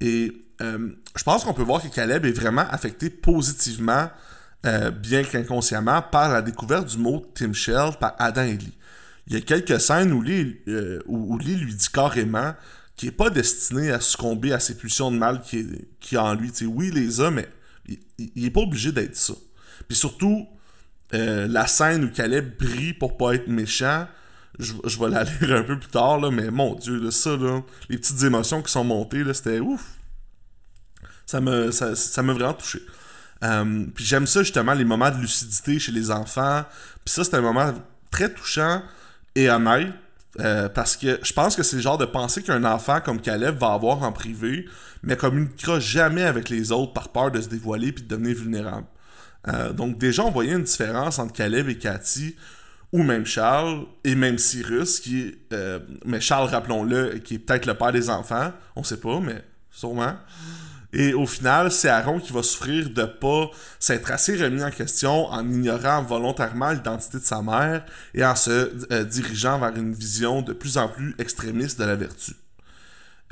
Et 0.00 0.32
euh, 0.60 0.90
je 1.16 1.22
pense 1.24 1.44
qu'on 1.44 1.54
peut 1.54 1.62
voir 1.62 1.82
que 1.82 1.88
Caleb 1.88 2.26
est 2.26 2.32
vraiment 2.32 2.64
affecté 2.70 3.10
positivement, 3.10 4.08
euh, 4.64 4.90
bien 4.90 5.22
qu'inconsciemment, 5.22 6.02
par 6.02 6.32
la 6.32 6.42
découverte 6.42 6.88
du 6.88 6.98
mot 6.98 7.26
Tim 7.34 7.52
Shell 7.52 7.92
par 8.00 8.14
Adam 8.18 8.42
et 8.42 8.56
Lee. 8.56 8.78
Il 9.26 9.34
y 9.34 9.36
a 9.36 9.40
quelques 9.40 9.80
scènes 9.80 10.12
où 10.12 10.20
Lee, 10.20 10.60
où 11.06 11.38
Lee 11.38 11.56
lui 11.56 11.74
dit 11.74 11.88
carrément 11.92 12.54
qui 12.96 13.08
est 13.08 13.12
pas 13.12 13.30
destiné 13.30 13.90
à 13.90 14.00
succomber 14.00 14.52
à 14.52 14.60
ces 14.60 14.76
pulsions 14.76 15.10
de 15.10 15.16
mal 15.16 15.40
qui, 15.40 15.66
qui 16.00 16.16
a 16.16 16.24
en 16.24 16.34
lui. 16.34 16.50
sais 16.52 16.66
oui, 16.66 16.90
les 16.90 17.20
a, 17.20 17.30
mais 17.30 17.48
il, 17.86 17.98
il 18.18 18.44
est 18.44 18.50
pas 18.50 18.60
obligé 18.60 18.92
d'être 18.92 19.16
ça. 19.16 19.34
Puis 19.88 19.96
surtout, 19.96 20.46
euh, 21.12 21.46
la 21.48 21.66
scène 21.66 22.04
où 22.04 22.10
Caleb 22.10 22.56
brille 22.58 22.94
pour 22.94 23.16
pas 23.16 23.34
être 23.34 23.48
méchant, 23.48 24.06
je, 24.58 24.72
vais 24.98 25.10
la 25.10 25.24
lire 25.40 25.56
un 25.56 25.62
peu 25.62 25.78
plus 25.78 25.90
tard, 25.90 26.20
là, 26.20 26.30
mais 26.30 26.50
mon 26.50 26.74
dieu, 26.74 27.10
ça, 27.10 27.36
là, 27.36 27.62
les 27.88 27.98
petites 27.98 28.22
émotions 28.22 28.62
qui 28.62 28.72
sont 28.72 28.84
montées, 28.84 29.22
c'était 29.32 29.60
ouf. 29.60 29.98
Ça 31.26 31.40
me, 31.40 31.70
ça, 31.70 31.96
ça 31.96 32.22
m'a 32.22 32.32
vraiment 32.32 32.54
touché. 32.54 32.80
Euh, 33.44 33.86
puis 33.94 34.04
j'aime 34.04 34.26
ça 34.26 34.42
justement, 34.42 34.74
les 34.74 34.84
moments 34.84 35.10
de 35.10 35.18
lucidité 35.18 35.78
chez 35.78 35.92
les 35.92 36.10
enfants. 36.10 36.64
Puis 37.04 37.14
ça, 37.14 37.24
c'est 37.24 37.34
un 37.34 37.40
moment 37.40 37.72
très 38.10 38.32
touchant 38.32 38.82
et 39.34 39.50
honnête. 39.50 39.92
Euh, 40.40 40.68
parce 40.68 40.96
que 40.96 41.20
je 41.22 41.32
pense 41.32 41.54
que 41.54 41.62
c'est 41.62 41.76
le 41.76 41.82
genre 41.82 41.96
de 41.96 42.06
pensée 42.06 42.42
qu'un 42.42 42.64
enfant 42.64 43.00
comme 43.00 43.20
Caleb 43.20 43.56
va 43.56 43.72
avoir 43.72 44.02
en 44.02 44.10
privé, 44.10 44.66
mais 45.04 45.16
communiquera 45.16 45.78
jamais 45.78 46.24
avec 46.24 46.48
les 46.48 46.72
autres 46.72 46.92
par 46.92 47.10
peur 47.10 47.30
de 47.30 47.40
se 47.40 47.48
dévoiler 47.48 47.92
puis 47.92 48.02
de 48.02 48.08
devenir 48.08 48.34
vulnérable. 48.36 48.86
Euh, 49.46 49.72
donc 49.72 49.96
déjà, 49.96 50.24
on 50.24 50.32
voyait 50.32 50.54
une 50.54 50.64
différence 50.64 51.20
entre 51.20 51.34
Caleb 51.34 51.68
et 51.68 51.78
Cathy, 51.78 52.34
ou 52.92 53.04
même 53.04 53.24
Charles, 53.24 53.86
et 54.02 54.16
même 54.16 54.38
Cyrus, 54.38 54.98
qui 54.98 55.20
est... 55.20 55.38
Mais 56.04 56.20
Charles, 56.20 56.48
rappelons-le, 56.48 57.18
qui 57.18 57.34
est 57.34 57.38
peut-être 57.38 57.66
le 57.66 57.74
père 57.74 57.92
des 57.92 58.10
enfants, 58.10 58.52
on 58.74 58.82
sait 58.82 59.00
pas, 59.00 59.20
mais 59.20 59.44
sûrement. 59.70 60.14
Et 60.96 61.12
au 61.12 61.26
final, 61.26 61.72
c'est 61.72 61.88
Aaron 61.88 62.20
qui 62.20 62.32
va 62.32 62.44
souffrir 62.44 62.88
de 62.88 63.04
pas 63.04 63.50
s'être 63.80 64.12
assez 64.12 64.36
remis 64.36 64.62
en 64.62 64.70
question 64.70 65.26
en 65.26 65.44
ignorant 65.44 66.02
volontairement 66.04 66.70
l'identité 66.70 67.18
de 67.18 67.24
sa 67.24 67.42
mère 67.42 67.84
et 68.14 68.24
en 68.24 68.36
se 68.36 68.72
euh, 68.92 69.02
dirigeant 69.02 69.58
vers 69.58 69.74
une 69.76 69.92
vision 69.92 70.40
de 70.40 70.52
plus 70.52 70.78
en 70.78 70.88
plus 70.88 71.16
extrémiste 71.18 71.80
de 71.80 71.84
la 71.84 71.96
vertu. 71.96 72.34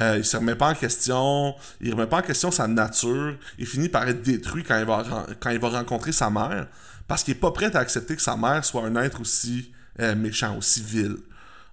Euh, 0.00 0.16
il 0.18 0.24
se 0.24 0.36
remet 0.36 0.56
pas 0.56 0.70
en 0.70 0.74
question, 0.74 1.54
il 1.80 1.92
remet 1.92 2.08
pas 2.08 2.18
en 2.18 2.22
question 2.22 2.50
sa 2.50 2.66
nature, 2.66 3.36
il 3.58 3.66
finit 3.66 3.88
par 3.88 4.08
être 4.08 4.22
détruit 4.22 4.64
quand 4.64 4.78
il 4.80 4.84
va, 4.84 5.26
quand 5.38 5.50
il 5.50 5.60
va 5.60 5.68
rencontrer 5.68 6.10
sa 6.10 6.30
mère, 6.30 6.66
parce 7.06 7.22
qu'il 7.22 7.34
est 7.34 7.38
pas 7.38 7.52
prêt 7.52 7.76
à 7.76 7.78
accepter 7.78 8.16
que 8.16 8.22
sa 8.22 8.36
mère 8.36 8.64
soit 8.64 8.84
un 8.84 8.96
être 8.96 9.20
aussi 9.20 9.72
euh, 10.00 10.16
méchant, 10.16 10.56
aussi 10.56 10.82
vil. 10.82 11.16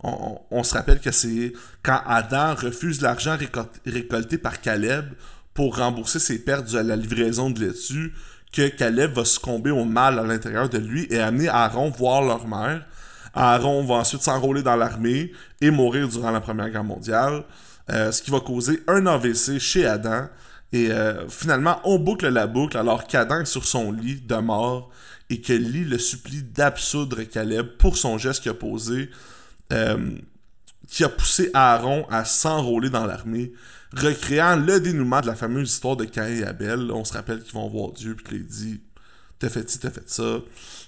On, 0.02 0.64
se 0.64 0.76
rappelle 0.76 1.02
que 1.02 1.12
c'est 1.12 1.52
quand 1.84 2.02
Adam 2.06 2.56
refuse 2.56 3.02
l'argent 3.02 3.38
récolté 3.86 4.38
par 4.38 4.62
Caleb 4.62 5.14
pour 5.60 5.76
rembourser 5.76 6.20
ses 6.20 6.40
pertes 6.40 6.74
à 6.74 6.84
la 6.84 6.96
livraison 6.96 7.50
de 7.50 7.60
laitue 7.60 8.14
que 8.54 8.70
Caleb 8.70 9.12
va 9.12 9.26
succomber 9.26 9.72
au 9.72 9.84
mal 9.84 10.18
à 10.18 10.24
l'intérieur 10.24 10.70
de 10.70 10.78
lui 10.78 11.06
et 11.10 11.20
amener 11.20 11.50
Aaron 11.50 11.90
voir 11.90 12.22
leur 12.22 12.48
mère. 12.48 12.88
Aaron 13.34 13.84
va 13.84 13.96
ensuite 13.96 14.22
s'enrôler 14.22 14.64
dans 14.64 14.78
l'armée 14.78 15.34
et 15.60 15.70
mourir 15.70 16.08
durant 16.08 16.32
la 16.32 16.40
Première 16.40 16.70
Guerre 16.70 16.86
mondiale. 16.86 17.44
Euh, 17.92 18.10
ce 18.14 18.22
qui 18.22 18.32
va 18.32 18.40
causer 18.40 18.80
un 18.88 19.06
AVC 19.06 19.60
chez 19.60 19.86
Adam. 19.86 20.30
Et 20.72 20.92
euh, 20.92 21.28
finalement, 21.28 21.82
on 21.84 22.00
boucle 22.00 22.30
la 22.30 22.48
boucle 22.48 22.78
alors 22.78 23.06
qu'Adam 23.06 23.42
est 23.42 23.46
sur 23.46 23.66
son 23.66 23.92
lit 23.92 24.22
de 24.22 24.36
mort 24.36 24.90
et 25.30 25.42
que 25.42 25.52
Lee 25.52 25.84
le 25.84 25.98
supplie 25.98 26.42
d'absoudre 26.42 27.24
Caleb 27.24 27.68
pour 27.78 27.98
son 27.98 28.18
geste 28.18 28.44
qu'il 28.44 28.52
a 28.52 28.54
posé, 28.54 29.10
euh, 29.74 30.12
qui 30.90 31.04
a 31.04 31.10
poussé 31.10 31.52
Aaron 31.54 32.06
à 32.10 32.26
s'enrôler 32.26 32.90
dans 32.90 33.06
l'armée, 33.06 33.54
recréant 33.96 34.56
le 34.56 34.80
dénouement 34.80 35.22
de 35.22 35.28
la 35.28 35.36
fameuse 35.36 35.72
histoire 35.72 35.96
de 35.96 36.06
Caïn 36.06 36.42
et 36.42 36.44
Abel. 36.44 36.92
On 36.92 37.06
se 37.06 37.14
rappelle 37.14 37.42
qu'ils 37.44 37.54
vont 37.54 37.70
voir 37.70 37.92
Dieu 37.92 38.16
puis 38.16 38.26
qu'il 38.26 38.46
dit 38.46 38.82
T'as 39.38 39.50
fait 39.50 39.70
ci, 39.70 39.80
t'as 39.80 39.92
fait 39.92 40.10
ça. 40.10 40.40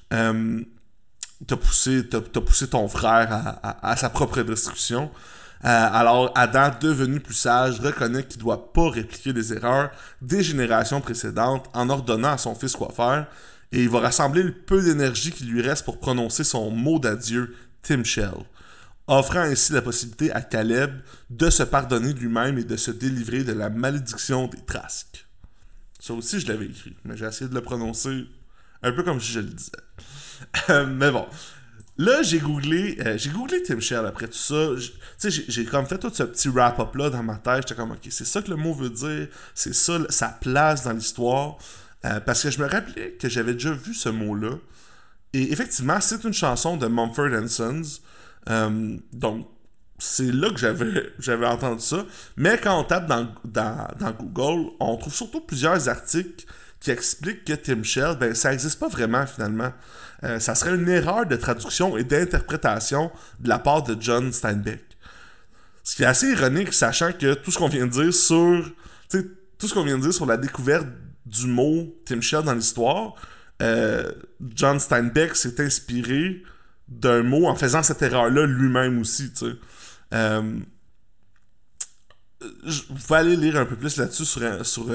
t'as 0.10 1.56
poussé, 1.56 2.04
poussé 2.04 2.68
ton 2.68 2.88
frère 2.88 3.30
à, 3.32 3.92
à 3.92 3.96
sa 3.96 4.10
propre 4.10 4.42
destruction. 4.42 5.10
Euh, 5.64 5.68
alors 5.68 6.32
Adam, 6.34 6.72
devenu 6.80 7.20
plus 7.20 7.36
sage, 7.36 7.80
reconnaît 7.80 8.24
qu'il 8.24 8.40
ne 8.40 8.44
doit 8.44 8.74
pas 8.74 8.90
répliquer 8.90 9.32
les 9.32 9.54
erreurs 9.54 9.92
des 10.22 10.42
générations 10.42 11.02
précédentes 11.02 11.70
en 11.74 11.90
ordonnant 11.90 12.32
à 12.32 12.38
son 12.40 12.56
fils 12.56 12.76
quoi 12.76 12.92
faire, 12.96 13.28
et 13.72 13.84
il 13.84 13.90
va 13.90 14.00
rassembler 14.00 14.42
le 14.42 14.54
peu 14.54 14.82
d'énergie 14.82 15.32
qui 15.32 15.44
lui 15.44 15.62
reste 15.62 15.86
pour 15.86 16.00
prononcer 16.00 16.44
son 16.44 16.72
mot 16.72 16.98
d'adieu, 16.98 17.56
Tim 17.84 18.04
Shell, 18.04 18.34
offrant 19.08 19.40
ainsi 19.40 19.74
la 19.74 19.82
possibilité 19.82 20.32
à 20.32 20.42
Caleb 20.42 21.02
de 21.30 21.50
se 21.50 21.64
pardonner 21.64 22.14
lui-même 22.14 22.58
et 22.58 22.64
de 22.64 22.78
se 22.78 22.92
délivrer 22.92 23.44
de 23.44 23.54
la 23.54 23.70
malédiction 23.70 24.48
des 24.48 24.62
Trasques. 24.66 25.26
Ça 26.00 26.14
aussi, 26.14 26.40
je 26.40 26.48
l'avais 26.48 26.66
écrit, 26.66 26.96
mais 27.06 27.16
j'ai 27.18 27.26
essayé 27.26 27.50
de 27.50 27.56
le 27.56 27.62
prononcer 27.62 28.26
un 28.84 28.92
peu 28.92 29.04
comme 29.04 29.20
si 29.20 29.32
je 29.32 29.40
le 29.40 29.48
disais. 29.48 30.86
mais 30.88 31.12
bon, 31.12 31.28
Là, 31.98 32.24
j'ai 32.24 32.40
googlé, 32.40 32.98
euh, 33.06 33.16
j'ai 33.16 33.30
googlé 33.30 33.62
Tim 33.62 33.80
Shell 33.80 34.06
après 34.06 34.28
tout 34.28 34.34
ça. 34.34 34.70
Tu 35.20 35.30
sais, 35.30 35.44
j'ai 35.48 35.66
comme 35.66 35.86
fait 35.86 36.00
tout 36.00 36.10
ce 36.12 36.24
petit 36.24 36.48
wrap-up 36.50 36.96
là 36.96 37.12
dans 37.12 37.22
ma 37.22 37.36
tête. 37.36 37.58
J'étais 37.58 37.76
comme, 37.76 37.92
ok, 37.92 38.08
c'est 38.10 38.26
ça 38.26 38.42
que 38.42 38.50
le 38.50 38.56
mot 38.56 38.74
veut 38.74 38.90
dire. 38.90 39.28
C'est 39.54 39.76
ça 39.76 40.00
sa 40.10 40.30
place 40.30 40.84
dans 40.84 40.94
l'histoire. 40.94 41.58
Euh, 42.06 42.20
parce 42.20 42.42
que 42.42 42.50
je 42.50 42.60
me 42.60 42.68
rappelais 42.68 43.12
que 43.12 43.30
j'avais 43.30 43.54
déjà 43.54 43.74
vu 43.74 43.94
ce 43.94 44.10
mot-là. 44.10 44.56
Et 45.34 45.52
effectivement, 45.52 46.02
c'est 46.02 46.24
une 46.24 46.34
chanson 46.34 46.76
de 46.76 46.88
Mumford 46.88 47.48
Sons. 47.48 48.02
Euh, 48.50 48.98
donc, 49.14 49.48
c'est 49.98 50.32
là 50.32 50.50
que 50.50 50.58
j'avais, 51.20 51.46
entendu 51.46 51.84
ça. 51.84 52.06
Mais 52.36 52.58
quand 52.58 52.80
on 52.80 52.84
tape 52.84 53.06
dans, 53.06 53.28
dans, 53.46 53.88
dans 54.00 54.12
Google, 54.12 54.72
on 54.80 54.98
trouve 54.98 55.14
surtout 55.14 55.42
plusieurs 55.42 55.88
articles 55.90 56.46
qui 56.80 56.90
expliquent 56.90 57.46
que 57.46 57.54
Tim 57.54 57.84
Shell, 57.84 58.18
ben, 58.20 58.34
ça 58.34 58.50
n'existe 58.50 58.80
pas 58.80 58.88
vraiment 58.88 59.26
finalement. 59.28 59.72
Euh, 60.24 60.40
ça 60.40 60.56
serait 60.56 60.76
une 60.76 60.90
erreur 60.90 61.28
de 61.28 61.36
traduction 61.36 61.98
et 61.98 62.04
d'interprétation 62.04 63.12
de 63.40 63.50
la 63.50 63.60
part 63.60 63.84
de 63.84 63.96
John 64.00 64.32
Steinbeck. 64.32 64.84
Ce 65.84 65.96
qui 65.96 66.04
est 66.04 66.08
assez 66.08 66.32
ironique, 66.32 66.74
sachant 66.74 67.12
que 67.12 67.36
tout 67.36 67.52
ce 67.52 67.58
qu'on 67.58 67.70
vient 67.70 67.86
de 67.86 67.92
dire 67.92 68.14
sur. 68.14 68.72
Tout 69.10 69.68
ce 69.68 69.74
qu'on 69.74 69.84
vient 69.84 69.98
de 69.98 70.04
dire 70.04 70.14
sur 70.14 70.26
la 70.26 70.38
découverte 70.38 70.88
du 71.26 71.46
mot 71.46 71.96
Tim 72.06 72.22
Shell 72.22 72.44
dans 72.44 72.54
l'histoire, 72.54 73.14
euh, 73.62 74.12
John 74.56 74.80
Steinbeck 74.80 75.36
s'est 75.36 75.64
inspiré 75.64 76.42
d'un 76.92 77.24
mot 77.24 77.48
en 77.48 77.56
faisant 77.56 77.82
cette 77.82 78.02
erreur-là 78.02 78.46
lui-même 78.46 79.00
aussi. 79.00 79.32
Euh, 80.14 80.60
vous 82.42 82.96
pouvez 83.08 83.20
aller 83.20 83.36
lire 83.36 83.58
un 83.58 83.66
peu 83.66 83.76
plus 83.76 83.98
là-dessus 83.98 84.26
sur, 84.26 84.66
sur, 84.66 84.86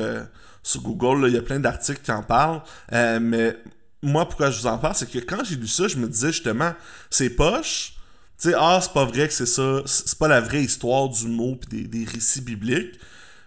sur 0.63 0.83
Google. 0.83 1.29
Il 1.29 1.35
y 1.35 1.39
a 1.39 1.43
plein 1.43 1.59
d'articles 1.59 2.03
qui 2.03 2.13
en 2.13 2.23
parlent. 2.23 2.63
mais 2.93 3.57
moi, 4.03 4.27
pourquoi 4.27 4.51
je 4.51 4.61
vous 4.61 4.67
en 4.67 4.79
parle, 4.79 4.95
c'est 4.95 5.11
que 5.11 5.19
quand 5.19 5.43
j'ai 5.45 5.57
lu 5.57 5.67
ça, 5.67 5.89
je 5.89 5.97
me 5.97 6.09
disais 6.09 6.33
justement, 6.33 6.73
c'est 7.11 7.31
poche. 7.31 7.95
Tu 8.39 8.51
sais, 8.51 8.55
ah, 8.57 8.79
c'est 8.83 8.93
pas 8.93 9.05
vrai 9.05 9.27
que 9.27 9.35
c'est 9.35 9.47
ça. 9.47 9.83
C'est 9.87 10.19
pas 10.19 10.29
la 10.29 10.41
vraie 10.41 10.63
histoire 10.63 11.09
du 11.09 11.27
mot 11.27 11.57
pis 11.57 11.89
des, 11.89 12.05
récits 12.05 12.43
bibliques. 12.43 12.99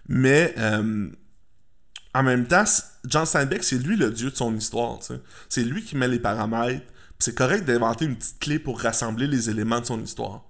Mais 0.08 0.54
euh, 0.58 1.10
en 2.14 2.24
même 2.24 2.48
temps, 2.48 2.66
John 3.06 3.26
Steinbeck, 3.26 3.64
c'est 3.64 3.78
lui 3.78 3.96
le 3.96 4.10
dieu 4.12 4.32
de 4.32 4.36
son 4.36 4.56
histoire. 4.56 5.00
C'est 5.48 5.64
lui 5.64 5.84
qui 5.84 5.96
met 5.96 6.08
les 6.08 6.20
paramètres. 6.20 6.86
C'est 7.20 7.36
correct 7.36 7.66
d'inventer 7.66 8.06
une 8.06 8.16
petite 8.16 8.40
clé 8.40 8.60
pour 8.60 8.80
rassembler 8.80 9.28
les 9.28 9.50
éléments 9.50 9.82
de 9.82 9.86
son 9.86 10.02
histoire. 10.02 10.46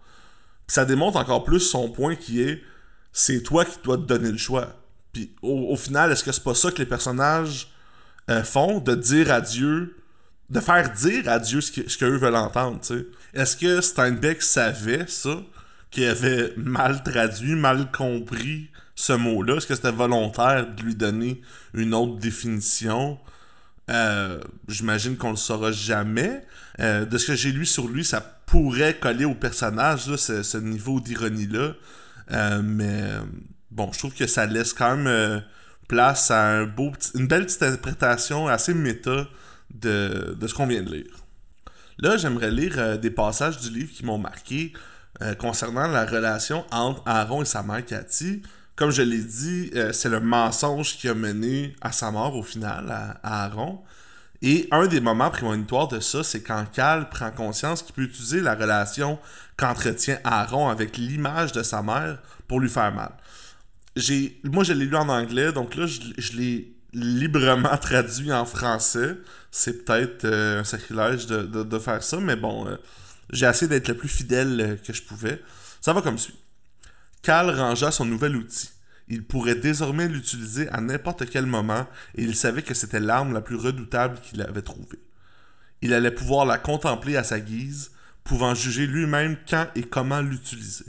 Pis 0.68 0.76
ça 0.76 0.86
démontre 0.86 1.18
encore 1.18 1.44
plus 1.44 1.60
son 1.60 1.90
point 1.90 2.16
qui 2.16 2.42
est 2.42 2.62
c'est 3.12 3.42
toi 3.42 3.66
qui 3.66 3.78
dois 3.84 3.98
te 3.98 4.04
donner 4.04 4.32
le 4.32 4.38
choix. 4.38 4.76
Puis 5.12 5.32
au, 5.42 5.76
final, 5.76 6.12
est-ce 6.12 6.24
que 6.24 6.32
c'est 6.32 6.44
pas 6.44 6.54
ça 6.54 6.72
que 6.72 6.78
les 6.78 6.86
personnages 6.86 7.72
euh, 8.30 8.44
font 8.44 8.80
de 8.80 8.94
dire 8.94 9.32
à 9.32 9.42
Dieu, 9.42 9.98
de 10.50 10.60
faire 10.60 10.92
dire 10.94 11.28
à 11.28 11.40
Dieu 11.40 11.62
ce 11.62 11.98
qu'eux 11.98 12.18
veulent 12.18 12.36
entendre, 12.36 12.80
tu 12.82 12.88
sais? 12.88 13.08
Est-ce 13.34 13.58
que 13.58 13.82
Steinbeck 13.82 14.42
savait 14.44 15.06
ça, 15.08 15.42
qu'il 15.90 16.06
avait 16.06 16.54
mal 16.56 17.04
traduit, 17.04 17.56
mal 17.56 17.92
compris 17.92 18.70
ce 18.94 19.14
mot-là? 19.14 19.56
Est-ce 19.56 19.66
que 19.66 19.76
c'était 19.76 19.92
volontaire 19.92 20.68
de 20.76 20.84
lui 20.84 20.96
donner 20.96 21.42
une 21.74 21.96
autre 21.96 22.18
définition? 22.18 23.18
Euh, 23.90 24.40
j'imagine 24.68 25.18
qu'on 25.18 25.32
le 25.32 25.36
saura 25.36 25.72
jamais. 25.72 26.46
Euh, 26.80 27.06
de 27.06 27.18
ce 27.18 27.28
que 27.28 27.36
j'ai 27.36 27.52
lu 27.52 27.66
sur 27.66 27.88
lui, 27.88 28.06
ça 28.06 28.22
pourrait 28.46 28.98
coller 28.98 29.26
au 29.26 29.36
personnage, 29.36 30.08
là, 30.08 30.18
ce, 30.18 30.58
niveau 30.58 31.00
d'ironie-là. 31.00 31.74
mais 32.64 33.04
bon, 33.72 33.92
je 33.92 34.00
trouve 34.00 34.14
que 34.14 34.28
ça 34.28 34.46
laisse 34.46 34.74
quand 34.74 34.96
même 34.96 35.44
place 35.90 36.32
à 36.32 36.48
un 36.48 36.66
beau 36.66 36.92
une 37.16 37.28
belle 37.28 37.46
petite 37.46 37.64
interprétation 37.64 38.48
assez 38.48 38.74
méta 38.74 39.28
de, 39.74 40.38
ce 40.48 40.54
qu'on 40.54 40.68
vient 40.68 40.84
de 40.84 40.92
lire. 40.92 41.12
Là, 41.98 42.16
j'aimerais 42.16 42.52
lire 42.52 42.76
euh, 42.78 42.98
des 42.98 43.12
passages 43.12 43.60
du 43.60 43.70
livre 43.72 43.92
qui 43.92 44.06
m'ont 44.06 44.18
marqué 44.18 44.72
euh, 45.22 45.36
concernant 45.36 45.88
la 45.88 46.06
relation 46.06 46.66
entre 46.72 47.02
Aaron 47.06 47.42
et 47.42 47.46
sa 47.46 47.62
mère 47.62 47.86
Cathy. 47.86 48.42
Comme 48.80 48.92
je 48.92 49.02
l'ai 49.02 49.22
dit, 49.22 49.72
euh, 49.76 49.92
c'est 49.92 50.08
le 50.08 50.22
mensonge 50.22 50.96
qui 50.96 51.10
a 51.10 51.14
mené 51.14 51.76
à 51.82 51.92
sa 51.92 52.12
mort 52.12 52.38
au 52.38 52.44
final, 52.44 52.90
à, 52.90 53.44
Aaron. 53.44 53.82
Et 54.42 54.70
un 54.72 54.88
des 54.88 55.02
moments 55.02 55.30
prémonitoires 55.30 55.90
de 55.90 56.00
ça, 56.00 56.24
c'est 56.24 56.42
quand 56.42 56.66
Cal 56.72 57.10
prend 57.10 57.30
conscience 57.30 57.84
qu'il 57.84 57.94
peut 57.94 58.04
utiliser 58.04 58.40
la 58.40 58.56
relation 58.56 59.20
qu'entretient 59.58 60.18
Aaron 60.24 60.70
avec 60.70 60.96
l'image 60.96 61.52
de 61.52 61.62
sa 61.62 61.84
mère 61.84 62.20
pour 62.48 62.62
lui 62.62 62.70
faire 62.70 62.94
mal. 62.94 63.12
Moi 64.46 64.64
je 64.64 64.72
l'ai 64.72 64.86
lu 64.86 64.96
en 64.96 65.10
anglais 65.10 65.52
donc 65.52 65.76
là 65.76 65.86
je, 65.86 66.38
l'ai 66.38 66.74
librement 66.94 67.76
traduit 67.82 68.32
en 68.32 68.46
français. 68.46 69.18
C'est 69.52 69.84
peut-être 69.84 70.24
euh, 70.24 70.62
un 70.62 70.64
sacrilège 70.64 71.28
de, 71.28 71.80
faire 71.80 72.02
ça 72.02 72.18
mais 72.22 72.38
bon 72.38 72.66
euh, 72.66 72.78
j'ai 73.34 73.46
essayé 73.46 73.68
d'être 73.68 73.90
le 73.90 73.98
plus 73.98 74.08
fidèle 74.08 74.80
que 74.88 74.94
je 74.94 75.04
pouvais. 75.04 75.42
Ça 75.82 75.92
va 75.92 76.02
comme 76.02 76.18
suit 76.18 76.40
Cal 77.22 77.50
rangea 77.50 77.92
son 77.92 78.06
nouvel 78.06 78.36
outil. 78.36 78.70
Il 79.08 79.24
pourrait 79.26 79.56
désormais 79.56 80.08
l'utiliser 80.08 80.70
à 80.70 80.82
n'importe 80.82 81.30
quel 81.30 81.46
moment 81.46 81.88
et 82.16 82.24
il 82.24 82.36
savait 82.36 82.62
que 82.62 82.74
c'était 82.76 83.00
l'arme 83.00 83.34
la 83.34 83.42
plus 83.42 83.56
redoutable 83.56 84.20
qu'il 84.22 84.42
avait 84.42 84.62
trouvée. 84.62 85.00
Il 85.82 85.94
allait 85.94 86.12
pouvoir 86.12 86.46
la 86.46 86.58
contempler 86.58 87.16
à 87.16 87.24
sa 87.24 87.40
guise, 87.40 87.92
pouvant 88.24 88.54
juger 88.54 88.86
lui-même 88.86 89.38
quand 89.50 89.68
et 89.76 89.84
comment 89.84 90.22
l'utiliser. 90.22 90.86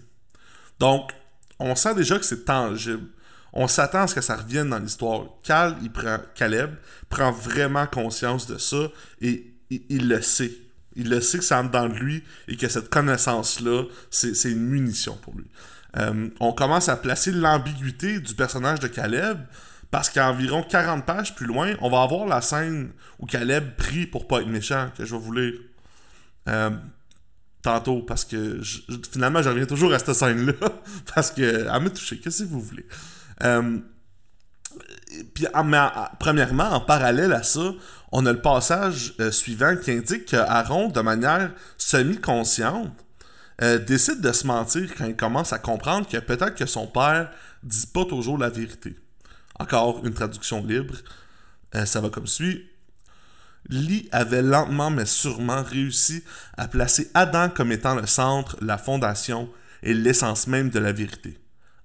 Donc, 0.79 1.13
on 1.59 1.75
sent 1.75 1.95
déjà 1.95 2.19
que 2.19 2.25
c'est 2.25 2.45
tangible. 2.45 3.07
On 3.53 3.69
s'attend 3.69 4.03
à 4.03 4.07
ce 4.07 4.15
que 4.15 4.21
ça 4.21 4.37
revienne 4.37 4.71
dans 4.71 4.79
l'histoire. 4.79 5.25
Cal, 5.43 5.77
il 5.83 5.91
prend, 5.91 6.19
Caleb 6.35 6.75
prend 7.09 7.33
vraiment 7.33 7.87
conscience 7.87 8.47
de 8.47 8.59
ça 8.59 8.89
et 9.21 9.55
il, 9.71 10.09
le 10.09 10.23
sait. 10.23 10.53
Il 10.97 11.09
le 11.09 11.21
sait 11.21 11.39
que 11.39 11.45
ça 11.45 11.61
entre 11.61 11.71
dans 11.71 11.87
lui 11.87 12.23
et 12.49 12.57
que 12.57 12.69
cette 12.69 12.91
connaissance-là, 12.91 13.85
c'est 14.11 14.51
une 14.51 14.67
munition 14.67 15.17
pour 15.17 15.35
lui. 15.35 15.47
Euh, 15.97 16.29
on 16.41 16.53
commence 16.53 16.89
à 16.89 16.97
placer 16.97 17.33
l'ambiguïté 17.33 18.21
du 18.21 18.35
personnage 18.35 18.81
de 18.81 18.87
Caleb 18.87 19.39
parce 19.91 20.09
qu'à 20.09 20.29
environ 20.31 20.63
40 20.63 21.05
pages 21.05 21.35
plus 21.35 21.47
loin, 21.47 21.75
on 21.81 21.91
va 21.91 22.03
avoir 22.03 22.27
la 22.27 22.41
scène 22.41 22.93
où 23.19 23.27
Caleb 23.27 23.75
prie 23.77 24.07
pour 24.07 24.29
pas 24.29 24.41
être 24.41 24.47
méchant, 24.47 24.91
que 24.97 25.05
je 25.05 25.15
vais 25.15 25.21
vous 25.21 25.33
lire 25.33 25.55
euh, 26.49 26.71
tantôt, 27.63 28.03
parce 28.03 28.25
que 28.25 28.61
finalement, 29.11 29.43
je 29.43 29.49
reviens 29.49 29.67
toujours 29.67 29.93
à 29.93 29.99
cette 29.99 30.15
scène-là, 30.15 30.53
parce 31.15 31.33
que 31.33 31.43
elle 31.43 31.83
m'a 31.83 31.91
touché, 31.91 32.19
qu'est-ce 32.19 32.45
que 32.45 32.49
vous 32.49 32.61
voulez? 32.61 32.87
Euh, 33.43 33.79
puis, 35.35 35.47
premièrement, 36.21 36.71
en 36.71 36.81
parallèle 36.81 37.33
à 37.33 37.43
ça, 37.43 37.73
on 38.13 38.25
a 38.27 38.33
le 38.33 38.41
passage 38.41 39.15
suivant 39.33 39.75
qui 39.77 39.91
indique 39.91 40.27
qu'Aaron, 40.27 40.89
de 40.89 41.01
manière 41.01 41.51
semi-consciente, 41.77 42.93
décide 43.61 44.21
de 44.21 44.33
se 44.33 44.47
mentir 44.47 44.95
quand 44.97 45.07
il 45.07 45.17
commence 45.17 45.53
à 45.53 45.59
comprendre 45.59 46.09
que 46.09 46.17
peut-être 46.17 46.55
que 46.55 46.67
son 46.67 46.87
père 46.87 47.31
dit 47.63 47.87
pas 47.87 48.05
toujours 48.05 48.39
la 48.39 48.49
vérité. 48.49 48.97
Encore 49.59 50.05
une 50.07 50.15
traduction 50.15 50.65
libre. 50.65 50.95
Euh, 51.75 51.85
ça 51.85 52.01
va 52.01 52.09
comme 52.09 52.27
suit. 52.27 52.67
Lee 53.69 54.09
avait 54.11 54.43
lentement 54.43 54.91
mais 54.91 55.05
sûrement 55.05 55.63
réussi 55.63 56.25
à 56.57 56.67
placer 56.67 57.11
Adam 57.13 57.51
comme 57.51 57.73
étant 57.73 57.95
le 57.95 58.07
centre, 58.07 58.57
la 58.63 58.79
fondation 58.79 59.51
et 59.83 59.93
l'essence 59.93 60.47
même 60.47 60.71
de 60.71 60.79
la 60.79 60.93
vérité. 60.93 61.39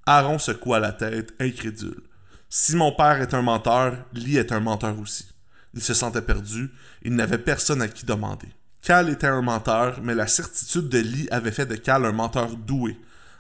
Aaron 0.06 0.40
secoua 0.40 0.80
la 0.80 0.94
tête, 0.94 1.34
incrédule. 1.40 2.02
Si 2.50 2.76
mon 2.76 2.94
père 2.94 3.22
est 3.22 3.34
un 3.34 3.42
menteur, 3.42 3.98
Lee 4.14 4.38
est 4.38 4.52
un 4.54 4.62
menteur 4.62 4.98
aussi. 5.00 5.28
Il 5.74 5.82
se 5.82 5.94
sentait 5.94 6.22
perdu, 6.22 6.72
il 7.02 7.14
n'avait 7.16 7.38
personne 7.38 7.82
à 7.82 7.90
qui 7.90 8.06
demander. 8.06 8.48
Cal 8.86 9.10
était 9.10 9.26
un 9.26 9.42
menteur, 9.42 10.00
mais 10.04 10.14
la 10.14 10.28
certitude 10.28 10.90
de 10.90 11.00
Lee 11.00 11.28
avait 11.32 11.52
fait 11.52 11.66
de 11.66 11.74
Cal 11.74 12.06
un 12.06 12.12
menteur 12.12 12.56
doué. 12.56 12.96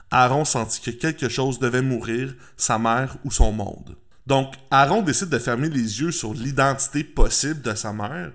Aaron 0.09 0.43
sentit 0.43 0.81
que 0.81 0.89
quelque 0.89 1.29
chose 1.29 1.59
devait 1.59 1.83
mourir, 1.83 2.33
sa 2.57 2.79
mère 2.79 3.15
ou 3.23 3.29
son 3.29 3.51
monde. 3.51 3.95
Donc, 4.25 4.55
Aaron 4.71 5.03
décide 5.03 5.29
de 5.29 5.37
fermer 5.37 5.69
les 5.69 6.01
yeux 6.01 6.09
sur 6.09 6.33
l'identité 6.33 7.03
possible 7.03 7.61
de 7.61 7.75
sa 7.75 7.93
mère. 7.93 8.31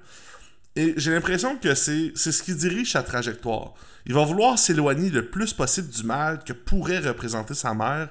Et 0.77 0.95
j'ai 0.99 1.11
l'impression 1.11 1.57
que 1.57 1.75
c'est 1.75 2.13
ce 2.15 2.43
qui 2.45 2.55
dirige 2.55 2.93
sa 2.93 3.03
trajectoire. 3.03 3.75
Il 4.07 4.15
va 4.15 4.25
vouloir 4.25 4.57
s'éloigner 4.57 5.11
le 5.11 5.27
plus 5.27 5.53
possible 5.53 5.89
du 5.89 6.05
mal 6.05 6.45
que 6.45 6.53
pourrait 6.53 7.01
représenter 7.01 7.55
sa 7.55 7.75
mère 7.75 8.11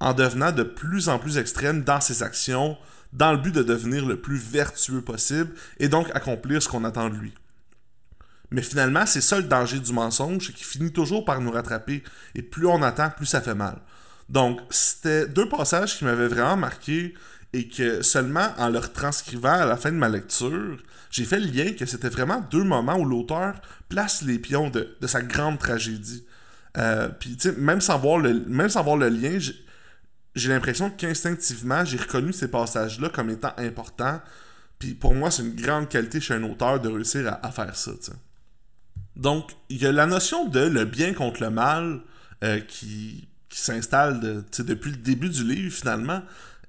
en 0.00 0.12
devenant 0.12 0.52
de 0.52 0.64
plus 0.64 1.08
en 1.08 1.18
plus 1.18 1.38
extrême 1.38 1.82
dans 1.82 2.02
ses 2.02 2.22
actions, 2.22 2.76
dans 3.14 3.32
le 3.32 3.38
but 3.38 3.54
de 3.54 3.62
devenir 3.62 4.04
le 4.04 4.20
plus 4.20 4.36
vertueux 4.36 5.00
possible 5.00 5.54
et 5.78 5.88
donc 5.88 6.10
accomplir 6.14 6.62
ce 6.62 6.68
qu'on 6.68 6.84
attend 6.84 7.08
de 7.08 7.16
lui. 7.16 7.32
Mais 8.50 8.62
finalement, 8.62 9.06
c'est 9.06 9.20
ça 9.20 9.36
le 9.38 9.44
danger 9.44 9.78
du 9.78 9.92
mensonge, 9.92 10.52
qui 10.52 10.64
finit 10.64 10.92
toujours 10.92 11.24
par 11.24 11.40
nous 11.40 11.50
rattraper, 11.50 12.02
et 12.34 12.42
plus 12.42 12.66
on 12.66 12.82
attend, 12.82 13.10
plus 13.10 13.26
ça 13.26 13.40
fait 13.40 13.54
mal. 13.54 13.78
Donc, 14.28 14.60
c'était 14.70 15.26
deux 15.26 15.48
passages 15.48 15.98
qui 15.98 16.04
m'avaient 16.04 16.28
vraiment 16.28 16.56
marqué 16.56 17.14
et 17.52 17.68
que 17.68 18.02
seulement 18.02 18.48
en 18.58 18.68
leur 18.68 18.92
transcrivant 18.92 19.52
à 19.52 19.66
la 19.66 19.76
fin 19.76 19.92
de 19.92 19.96
ma 19.96 20.08
lecture, 20.08 20.78
j'ai 21.10 21.24
fait 21.24 21.38
le 21.38 21.46
lien 21.46 21.72
que 21.72 21.86
c'était 21.86 22.08
vraiment 22.08 22.40
deux 22.50 22.64
moments 22.64 22.96
où 22.96 23.04
l'auteur 23.04 23.60
place 23.88 24.22
les 24.22 24.38
pions 24.38 24.70
de, 24.70 24.96
sa 25.06 25.22
grande 25.22 25.58
tragédie. 25.58 26.26
Euh, 26.76 27.08
puis, 27.08 27.36
tu 27.36 27.50
sais, 27.50 27.56
même, 27.56 27.80
sans 27.80 27.98
voir 27.98 28.18
le, 28.18 28.44
même 28.46 28.68
sans 28.68 28.82
voir 28.82 28.96
le 28.96 29.08
lien, 29.08 29.38
j'ai 30.34 30.48
l'impression 30.48 30.90
qu'instinctivement, 30.90 31.84
j'ai 31.84 31.98
reconnu 31.98 32.32
ces 32.32 32.48
passages-là 32.48 33.08
comme 33.10 33.30
étant 33.30 33.52
importants. 33.56 34.20
Puis 34.78 34.94
pour 34.94 35.14
moi, 35.14 35.30
c'est 35.30 35.42
une 35.42 35.54
grande 35.54 35.88
qualité 35.88 36.20
chez 36.20 36.34
un 36.34 36.42
auteur 36.42 36.80
de 36.80 36.88
réussir 36.88 37.38
à, 37.40 37.50
faire 37.52 37.76
ça. 37.76 37.92
Donc, 39.16 39.50
il 39.68 39.80
y 39.80 39.86
a 39.86 39.92
la 39.92 40.06
notion 40.06 40.48
de 40.48 40.60
le 40.60 40.84
bien 40.84 41.14
contre 41.14 41.42
le 41.42 41.50
mal 41.50 42.00
euh, 42.42 42.60
qui, 42.60 43.28
s'installe 43.50 44.44
depuis 44.58 44.90
le 44.90 44.96
début 44.96 45.28
du 45.28 45.44
livre 45.44 45.72
finalement. 45.72 46.22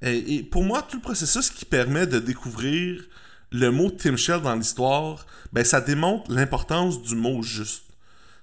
Et, 0.04 0.44
pour 0.44 0.64
moi, 0.64 0.84
tout 0.84 0.98
le 0.98 1.02
processus 1.02 1.50
qui 1.50 1.66
permet 1.66 2.06
de 2.06 2.20
découvrir 2.20 3.04
le 3.52 3.72
mot 3.72 3.90
Tim 3.90 4.16
Shell 4.16 4.42
dans 4.42 4.54
l'histoire, 4.54 5.26
ben 5.52 5.66
ça 5.66 5.82
démontre 5.82 6.32
l'importance 6.32 7.02
du 7.02 7.16
mot 7.16 7.42
juste. 7.42 7.86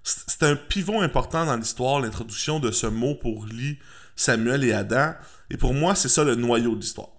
C'est 0.02 0.42
un 0.42 0.56
pivot 0.56 1.00
important 1.00 1.46
dans 1.46 1.56
l'histoire, 1.56 2.00
l'introduction 2.00 2.58
de 2.58 2.72
ce 2.72 2.88
mot 2.88 3.14
pour 3.14 3.46
Lee, 3.46 3.78
Samuel 4.16 4.64
et 4.64 4.72
Adam. 4.72 5.14
Et 5.50 5.56
pour 5.56 5.72
moi, 5.72 5.94
c'est 5.94 6.08
ça 6.08 6.24
le 6.24 6.34
noyau 6.34 6.74
de 6.74 6.80
l'histoire. 6.80 7.10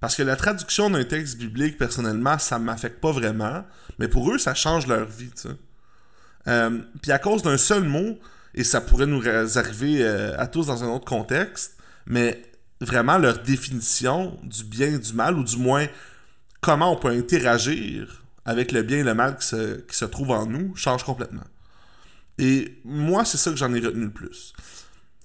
Parce 0.00 0.16
que 0.16 0.24
la 0.24 0.34
traduction 0.34 0.90
d'un 0.90 1.04
texte 1.04 1.38
biblique, 1.38 1.78
personnellement, 1.78 2.38
ça 2.38 2.58
m'affecte 2.58 3.00
pas 3.00 3.12
vraiment. 3.12 3.64
Mais 3.98 4.08
pour 4.08 4.32
eux, 4.32 4.38
ça 4.38 4.54
change 4.54 4.88
leur 4.88 5.06
vie, 5.06 5.30
euh, 6.48 6.80
Puis 7.02 7.12
à 7.12 7.18
cause 7.18 7.42
d'un 7.42 7.56
seul 7.56 7.84
mot, 7.84 8.18
et 8.54 8.64
ça 8.64 8.80
pourrait 8.80 9.06
nous 9.06 9.22
arriver 9.28 10.02
euh, 10.02 10.38
à 10.38 10.46
tous 10.46 10.66
dans 10.66 10.84
un 10.84 10.88
autre 10.88 11.04
contexte, 11.04 11.76
mais 12.06 12.42
vraiment 12.80 13.18
leur 13.18 13.42
définition 13.42 14.38
du 14.42 14.64
bien 14.64 14.94
et 14.94 14.98
du 14.98 15.12
mal, 15.12 15.36
ou 15.36 15.44
du 15.44 15.56
moins 15.56 15.86
comment 16.60 16.92
on 16.92 16.96
peut 16.96 17.08
interagir 17.08 18.24
avec 18.44 18.72
le 18.72 18.82
bien 18.82 18.98
et 18.98 19.02
le 19.02 19.14
mal 19.14 19.36
qui 19.36 19.46
se, 19.46 19.80
qui 19.80 19.96
se 19.96 20.04
trouve 20.04 20.30
en 20.30 20.46
nous, 20.46 20.74
change 20.76 21.02
complètement. 21.02 21.44
Et 22.38 22.80
moi, 22.84 23.24
c'est 23.24 23.38
ça 23.38 23.50
que 23.50 23.56
j'en 23.56 23.72
ai 23.74 23.80
retenu 23.80 24.04
le 24.04 24.10
plus. 24.10 24.52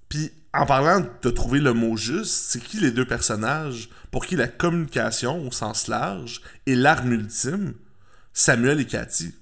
Puis, 0.08 0.32
en 0.54 0.66
parlant 0.66 1.06
de 1.22 1.30
trouver 1.30 1.60
le 1.60 1.74
mot 1.74 1.96
juste, 1.96 2.32
c'est 2.32 2.60
qui 2.60 2.80
les 2.80 2.92
deux 2.92 3.06
personnages 3.06 3.90
pour 4.12 4.26
qui 4.26 4.36
la 4.36 4.48
communication, 4.48 5.46
au 5.46 5.52
sens 5.52 5.88
large, 5.88 6.42
est 6.66 6.76
l'arme 6.76 7.14
ultime? 7.14 7.74
Samuel 8.34 8.80
et 8.80 8.86
Cathy. 8.86 9.34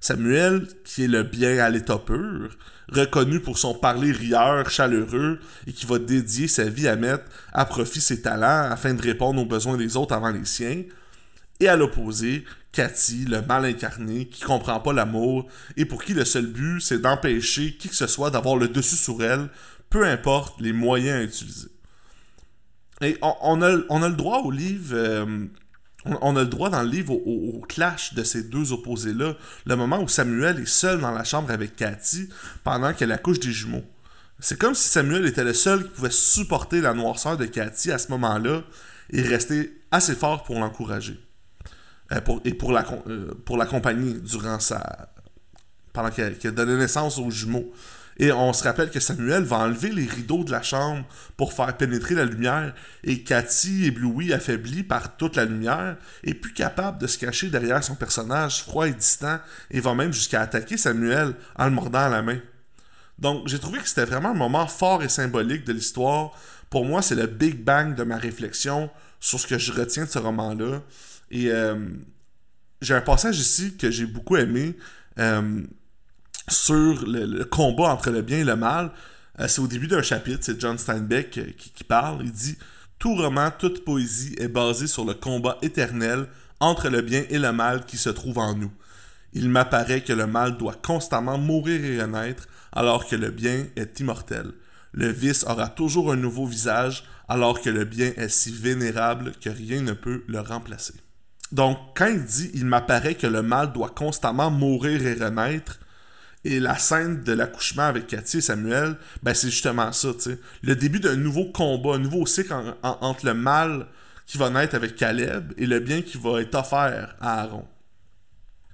Samuel, 0.00 0.66
qui 0.84 1.04
est 1.04 1.08
le 1.08 1.22
bien 1.22 1.58
à 1.58 1.68
l'état 1.68 1.98
pur, 1.98 2.56
reconnu 2.90 3.40
pour 3.40 3.58
son 3.58 3.74
parler 3.74 4.12
rieur, 4.12 4.70
chaleureux, 4.70 5.38
et 5.66 5.72
qui 5.72 5.84
va 5.84 5.98
dédier 5.98 6.48
sa 6.48 6.64
vie 6.64 6.88
à 6.88 6.96
mettre 6.96 7.24
à 7.52 7.66
profit 7.66 8.00
ses 8.00 8.22
talents 8.22 8.70
afin 8.70 8.94
de 8.94 9.02
répondre 9.02 9.40
aux 9.42 9.46
besoins 9.46 9.76
des 9.76 9.96
autres 9.96 10.14
avant 10.14 10.30
les 10.30 10.46
siens. 10.46 10.82
Et 11.60 11.68
à 11.68 11.76
l'opposé, 11.76 12.44
Cathy, 12.72 13.26
le 13.26 13.42
mal 13.42 13.66
incarné, 13.66 14.26
qui 14.26 14.42
comprend 14.42 14.80
pas 14.80 14.94
l'amour, 14.94 15.46
et 15.76 15.84
pour 15.84 16.02
qui 16.02 16.14
le 16.14 16.24
seul 16.24 16.46
but, 16.46 16.80
c'est 16.80 17.00
d'empêcher 17.00 17.76
qui 17.76 17.88
que 17.88 17.94
ce 17.94 18.06
soit 18.06 18.30
d'avoir 18.30 18.56
le 18.56 18.68
dessus 18.68 18.96
sur 18.96 19.22
elle, 19.22 19.50
peu 19.90 20.06
importe 20.06 20.60
les 20.60 20.72
moyens 20.72 21.18
à 21.18 21.22
utiliser. 21.22 21.68
Et 23.02 23.18
on, 23.22 23.62
a, 23.62 23.70
le 24.08 24.14
droit 24.14 24.40
au 24.40 24.50
livre 24.50 24.94
euh, 24.94 25.46
on, 26.04 26.36
a 26.36 26.40
le 26.40 26.46
droit 26.46 26.70
dans 26.70 26.82
le 26.82 26.88
livre 26.88 27.12
au, 27.12 27.60
clash 27.68 28.14
de 28.14 28.24
ces 28.24 28.44
deux 28.44 28.72
opposés-là, 28.72 29.34
le 29.66 29.76
moment 29.76 30.00
où 30.00 30.08
Samuel 30.08 30.60
est 30.60 30.68
seul 30.68 31.00
dans 31.00 31.10
la 31.10 31.24
chambre 31.24 31.50
avec 31.50 31.76
Cathy 31.76 32.28
pendant 32.64 32.92
qu'elle 32.92 33.12
accouche 33.12 33.40
des 33.40 33.52
jumeaux. 33.52 33.84
C'est 34.38 34.58
comme 34.58 34.74
si 34.74 34.88
Samuel 34.88 35.26
était 35.26 35.44
le 35.44 35.52
seul 35.52 35.84
qui 35.84 35.90
pouvait 35.90 36.10
supporter 36.10 36.80
la 36.80 36.94
noirceur 36.94 37.36
de 37.36 37.44
Cathy 37.44 37.92
à 37.92 37.98
ce 37.98 38.08
moment-là 38.12 38.62
et 39.10 39.20
rester 39.22 39.82
assez 39.90 40.14
fort 40.14 40.44
pour 40.44 40.58
l'encourager. 40.58 41.20
Euh, 42.12 42.20
et 42.44 42.56
euh, 43.06 43.34
pour 43.44 43.56
l'accompagner 43.56 44.14
durant 44.14 44.58
sa. 44.58 45.10
pendant 45.92 46.10
qu'elle 46.10 46.36
donné 46.54 46.76
naissance 46.76 47.18
aux 47.18 47.30
jumeaux. 47.30 47.70
Et 48.20 48.32
on 48.32 48.52
se 48.52 48.64
rappelle 48.64 48.90
que 48.90 49.00
Samuel 49.00 49.44
va 49.44 49.60
enlever 49.60 49.90
les 49.90 50.04
rideaux 50.04 50.44
de 50.44 50.50
la 50.50 50.60
chambre 50.60 51.06
pour 51.38 51.54
faire 51.54 51.74
pénétrer 51.74 52.14
la 52.14 52.26
lumière. 52.26 52.74
Et 53.02 53.22
Cathy, 53.24 53.86
éblouie, 53.86 54.34
affaiblie 54.34 54.82
par 54.82 55.16
toute 55.16 55.36
la 55.36 55.46
lumière, 55.46 55.96
est 56.22 56.34
plus 56.34 56.52
capable 56.52 56.98
de 56.98 57.06
se 57.06 57.16
cacher 57.16 57.48
derrière 57.48 57.82
son 57.82 57.94
personnage 57.94 58.62
froid 58.62 58.86
et 58.86 58.92
distant 58.92 59.38
et 59.70 59.80
va 59.80 59.94
même 59.94 60.12
jusqu'à 60.12 60.42
attaquer 60.42 60.76
Samuel 60.76 61.34
en 61.56 61.64
le 61.64 61.70
mordant 61.70 62.00
à 62.00 62.08
la 62.10 62.20
main. 62.20 62.38
Donc 63.18 63.48
j'ai 63.48 63.58
trouvé 63.58 63.78
que 63.78 63.88
c'était 63.88 64.04
vraiment 64.04 64.32
un 64.32 64.34
moment 64.34 64.66
fort 64.66 65.02
et 65.02 65.08
symbolique 65.08 65.64
de 65.64 65.72
l'histoire. 65.72 66.32
Pour 66.68 66.84
moi, 66.84 67.00
c'est 67.00 67.14
le 67.14 67.26
Big 67.26 67.64
Bang 67.64 67.94
de 67.94 68.02
ma 68.02 68.18
réflexion 68.18 68.90
sur 69.18 69.40
ce 69.40 69.46
que 69.46 69.56
je 69.56 69.72
retiens 69.72 70.04
de 70.04 70.10
ce 70.10 70.18
roman-là. 70.18 70.82
Et 71.30 71.50
euh, 71.50 71.88
j'ai 72.82 72.92
un 72.92 73.00
passage 73.00 73.38
ici 73.38 73.78
que 73.78 73.90
j'ai 73.90 74.04
beaucoup 74.04 74.36
aimé. 74.36 74.76
Euh, 75.18 75.62
sur 76.52 77.04
le, 77.06 77.44
combat 77.44 77.92
entre 77.92 78.10
le 78.10 78.22
bien 78.22 78.38
et 78.38 78.44
le 78.44 78.56
mal. 78.56 78.90
Euh, 79.38 79.48
c'est 79.48 79.60
au 79.60 79.66
début 79.66 79.86
d'un 79.86 80.02
chapitre, 80.02 80.40
c'est 80.42 80.60
John 80.60 80.78
Steinbeck 80.78 81.38
euh, 81.38 81.46
qui, 81.56 81.84
parle. 81.84 82.22
Il 82.24 82.32
dit 82.32 82.56
Tout 82.98 83.14
roman, 83.14 83.50
toute 83.56 83.84
poésie 83.84 84.34
est 84.38 84.48
basée 84.48 84.86
sur 84.86 85.04
le 85.04 85.14
combat 85.14 85.58
éternel 85.62 86.26
entre 86.60 86.88
le 86.88 87.00
bien 87.00 87.24
et 87.30 87.38
le 87.38 87.52
mal 87.52 87.84
qui 87.86 87.96
se 87.96 88.10
trouve 88.10 88.38
en 88.38 88.54
nous. 88.54 88.72
Il 89.32 89.48
m'apparaît 89.48 90.02
que 90.02 90.12
le 90.12 90.26
mal 90.26 90.56
doit 90.56 90.74
constamment 90.74 91.38
mourir 91.38 91.84
et 91.84 92.02
renaître, 92.02 92.48
alors 92.72 93.06
que 93.06 93.16
le 93.16 93.30
bien 93.30 93.66
est 93.76 94.00
immortel. 94.00 94.52
Le 94.92 95.08
vice 95.08 95.44
aura 95.44 95.68
toujours 95.68 96.12
un 96.12 96.16
nouveau 96.16 96.46
visage, 96.46 97.04
alors 97.28 97.60
que 97.60 97.70
le 97.70 97.84
bien 97.84 98.12
est 98.16 98.28
si 98.28 98.52
vénérable 98.52 99.32
que 99.40 99.50
rien 99.50 99.82
ne 99.82 99.92
peut 99.92 100.24
le 100.26 100.40
remplacer. 100.40 100.94
Donc, 101.52 101.78
quand 101.96 102.08
il 102.08 102.24
dit 102.24 102.50
Il 102.54 102.66
m'apparaît 102.66 103.14
que 103.14 103.26
le 103.26 103.42
mal 103.42 103.72
doit 103.72 103.90
constamment 103.90 104.50
mourir 104.50 105.06
et 105.06 105.14
renaître, 105.14 105.78
et 106.44 106.58
la 106.58 106.76
scène 106.78 107.22
de 107.22 107.32
l'accouchement 107.32 107.84
avec 107.84 108.06
Cathy 108.06 108.38
et 108.38 108.40
Samuel, 108.40 108.96
ben 109.22 109.34
c'est 109.34 109.50
justement 109.50 109.92
ça. 109.92 110.08
Le 110.62 110.74
début 110.74 111.00
d'un 111.00 111.16
nouveau 111.16 111.46
combat, 111.46 111.94
un 111.94 111.98
nouveau 111.98 112.24
cycle 112.26 112.54
entre 112.82 113.26
le 113.26 113.34
mal 113.34 113.86
qui 114.26 114.38
va 114.38 114.48
naître 114.48 114.74
avec 114.74 114.96
Caleb 114.96 115.52
et 115.58 115.66
le 115.66 115.80
bien 115.80 116.02
qui 116.02 116.16
va 116.16 116.40
être 116.40 116.54
offert 116.54 117.16
à 117.20 117.42
Aaron. 117.42 117.66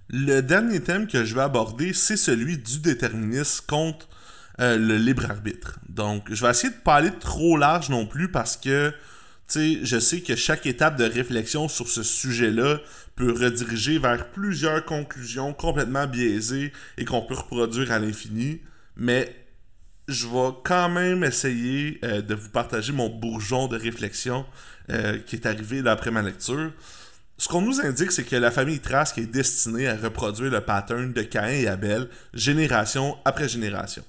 Le 0.08 0.40
dernier 0.40 0.80
thème 0.80 1.08
que 1.08 1.24
je 1.24 1.34
vais 1.34 1.40
aborder, 1.40 1.92
c'est 1.92 2.16
celui 2.16 2.58
du 2.58 2.78
déterminisme 2.78 3.64
contre 3.66 4.08
euh, 4.60 4.78
le 4.78 4.96
libre 4.96 5.24
arbitre. 5.28 5.78
Donc, 5.88 6.32
je 6.32 6.44
vais 6.44 6.50
essayer 6.50 6.72
de 6.72 6.78
pas 6.78 6.96
aller 6.96 7.10
trop 7.18 7.56
large 7.56 7.88
non 7.88 8.06
plus 8.06 8.30
parce 8.30 8.56
que, 8.56 8.92
sais, 9.48 9.78
je 9.82 9.98
sais 9.98 10.20
que 10.20 10.36
chaque 10.36 10.66
étape 10.66 10.96
de 10.96 11.04
réflexion 11.04 11.68
sur 11.68 11.88
ce 11.88 12.02
sujet-là 12.02 12.80
peut 13.14 13.32
rediriger 13.32 13.98
vers 13.98 14.30
plusieurs 14.30 14.84
conclusions 14.84 15.52
complètement 15.52 16.06
biaisées 16.06 16.72
et 16.98 17.04
qu'on 17.04 17.22
peut 17.22 17.34
reproduire 17.34 17.92
à 17.92 17.98
l'infini. 17.98 18.60
Mais 18.96 19.34
je 20.08 20.26
vais 20.26 20.54
quand 20.64 20.88
même 20.88 21.24
essayer 21.24 21.98
euh, 22.04 22.22
de 22.22 22.34
vous 22.34 22.50
partager 22.50 22.92
mon 22.92 23.08
bourgeon 23.08 23.66
de 23.66 23.76
réflexion 23.76 24.44
euh, 24.90 25.18
qui 25.18 25.36
est 25.36 25.46
arrivé 25.46 25.82
après 25.86 26.10
ma 26.10 26.22
lecture. 26.22 26.70
Ce 27.38 27.48
qu'on 27.48 27.60
nous 27.60 27.80
indique, 27.80 28.12
c'est 28.12 28.24
que 28.24 28.36
la 28.36 28.50
famille 28.50 28.80
Trask 28.80 29.18
est 29.18 29.26
destinée 29.26 29.88
à 29.88 29.96
reproduire 29.96 30.50
le 30.50 30.60
pattern 30.60 31.12
de 31.12 31.22
Caïn 31.22 31.62
et 31.62 31.66
Abel, 31.66 32.08
génération 32.32 33.16
après 33.24 33.48
génération. 33.48 34.02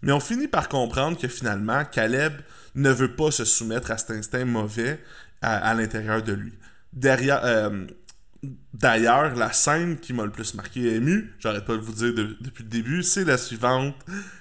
Mais 0.00 0.12
on 0.12 0.20
finit 0.20 0.48
par 0.48 0.68
comprendre 0.68 1.18
que 1.18 1.28
finalement, 1.28 1.84
Caleb 1.84 2.32
ne 2.74 2.90
veut 2.90 3.14
pas 3.14 3.30
se 3.30 3.44
soumettre 3.44 3.90
à 3.90 3.98
cet 3.98 4.10
instinct 4.12 4.44
mauvais 4.44 5.00
à, 5.40 5.74
l'intérieur 5.74 6.22
de 6.22 6.32
lui. 6.32 6.52
Derrière, 6.92 7.44
euh, 7.44 7.86
D'ailleurs, 8.74 9.36
la 9.36 9.52
scène 9.52 9.98
qui 10.00 10.12
m'a 10.12 10.24
le 10.24 10.32
plus 10.32 10.54
marqué 10.54 10.80
et 10.80 10.94
ému, 10.96 11.32
j'arrête 11.38 11.64
pas 11.64 11.76
de 11.76 11.80
vous 11.80 11.92
dire 11.92 12.12
depuis 12.40 12.64
le 12.64 12.68
début, 12.68 13.02
c'est 13.04 13.24
la 13.24 13.38
suivante. 13.38 13.94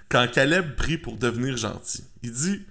Quand 0.09 0.27
Caleb 0.31 0.75
prie 0.75 0.97
pour 0.97 1.17
devenir 1.17 1.55
gentil, 1.55 2.03
il 2.23 2.31
dit 2.31 2.65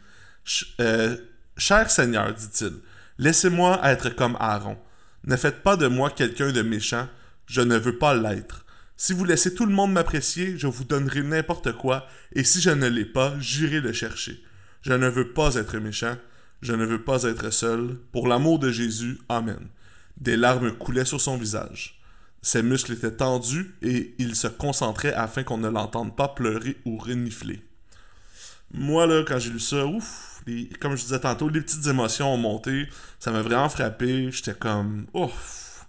euh, 0.80 1.16
Cher 1.56 1.88
Seigneur, 1.88 2.34
dit-il, 2.34 2.72
laissez-moi 3.18 3.80
être 3.84 4.10
comme 4.10 4.36
Aaron. 4.40 4.76
Ne 5.24 5.36
faites 5.36 5.62
pas 5.62 5.76
de 5.76 5.86
moi 5.86 6.10
quelqu'un 6.10 6.50
de 6.50 6.62
méchant, 6.62 7.08
je 7.46 7.60
ne 7.60 7.76
veux 7.76 7.96
pas 7.96 8.14
l'être. 8.14 8.66
Si 8.96 9.12
vous 9.12 9.24
laissez 9.24 9.54
tout 9.54 9.66
le 9.66 9.72
monde 9.72 9.92
m'apprécier, 9.92 10.58
je 10.58 10.66
vous 10.66 10.84
donnerai 10.84 11.22
n'importe 11.22 11.72
quoi, 11.72 12.08
et 12.32 12.42
si 12.42 12.60
je 12.60 12.70
ne 12.70 12.88
l'ai 12.88 13.04
pas, 13.04 13.34
j'irai 13.38 13.80
le 13.80 13.92
chercher. 13.92 14.42
Je 14.82 14.92
ne 14.92 15.08
veux 15.08 15.32
pas 15.32 15.54
être 15.56 15.78
méchant, 15.78 16.16
je 16.62 16.72
ne 16.72 16.84
veux 16.84 17.02
pas 17.02 17.24
être 17.24 17.50
seul. 17.50 17.98
Pour 18.12 18.28
l'amour 18.28 18.58
de 18.58 18.70
Jésus, 18.70 19.18
Amen. 19.28 19.68
Des 20.16 20.36
larmes 20.36 20.72
coulaient 20.72 21.04
sur 21.04 21.20
son 21.20 21.36
visage. 21.36 22.00
Ses 22.42 22.62
muscles 22.62 22.92
étaient 22.92 23.10
tendus 23.10 23.74
et 23.82 24.14
il 24.18 24.34
se 24.34 24.46
concentrait 24.46 25.12
afin 25.12 25.42
qu'on 25.42 25.58
ne 25.58 25.68
l'entende 25.68 26.16
pas 26.16 26.28
pleurer 26.28 26.76
ou 26.84 26.96
renifler. 26.96 27.62
Moi, 28.72 29.06
là, 29.06 29.24
quand 29.26 29.38
j'ai 29.38 29.50
lu 29.50 29.60
ça, 29.60 29.84
ouf, 29.86 30.42
comme 30.80 30.96
je 30.96 31.02
disais 31.02 31.20
tantôt, 31.20 31.48
les 31.48 31.60
petites 31.60 31.86
émotions 31.86 32.32
ont 32.32 32.38
monté. 32.38 32.88
Ça 33.18 33.30
m'a 33.30 33.42
vraiment 33.42 33.68
frappé. 33.68 34.30
J'étais 34.30 34.54
comme, 34.54 35.06
ouf. 35.12 35.86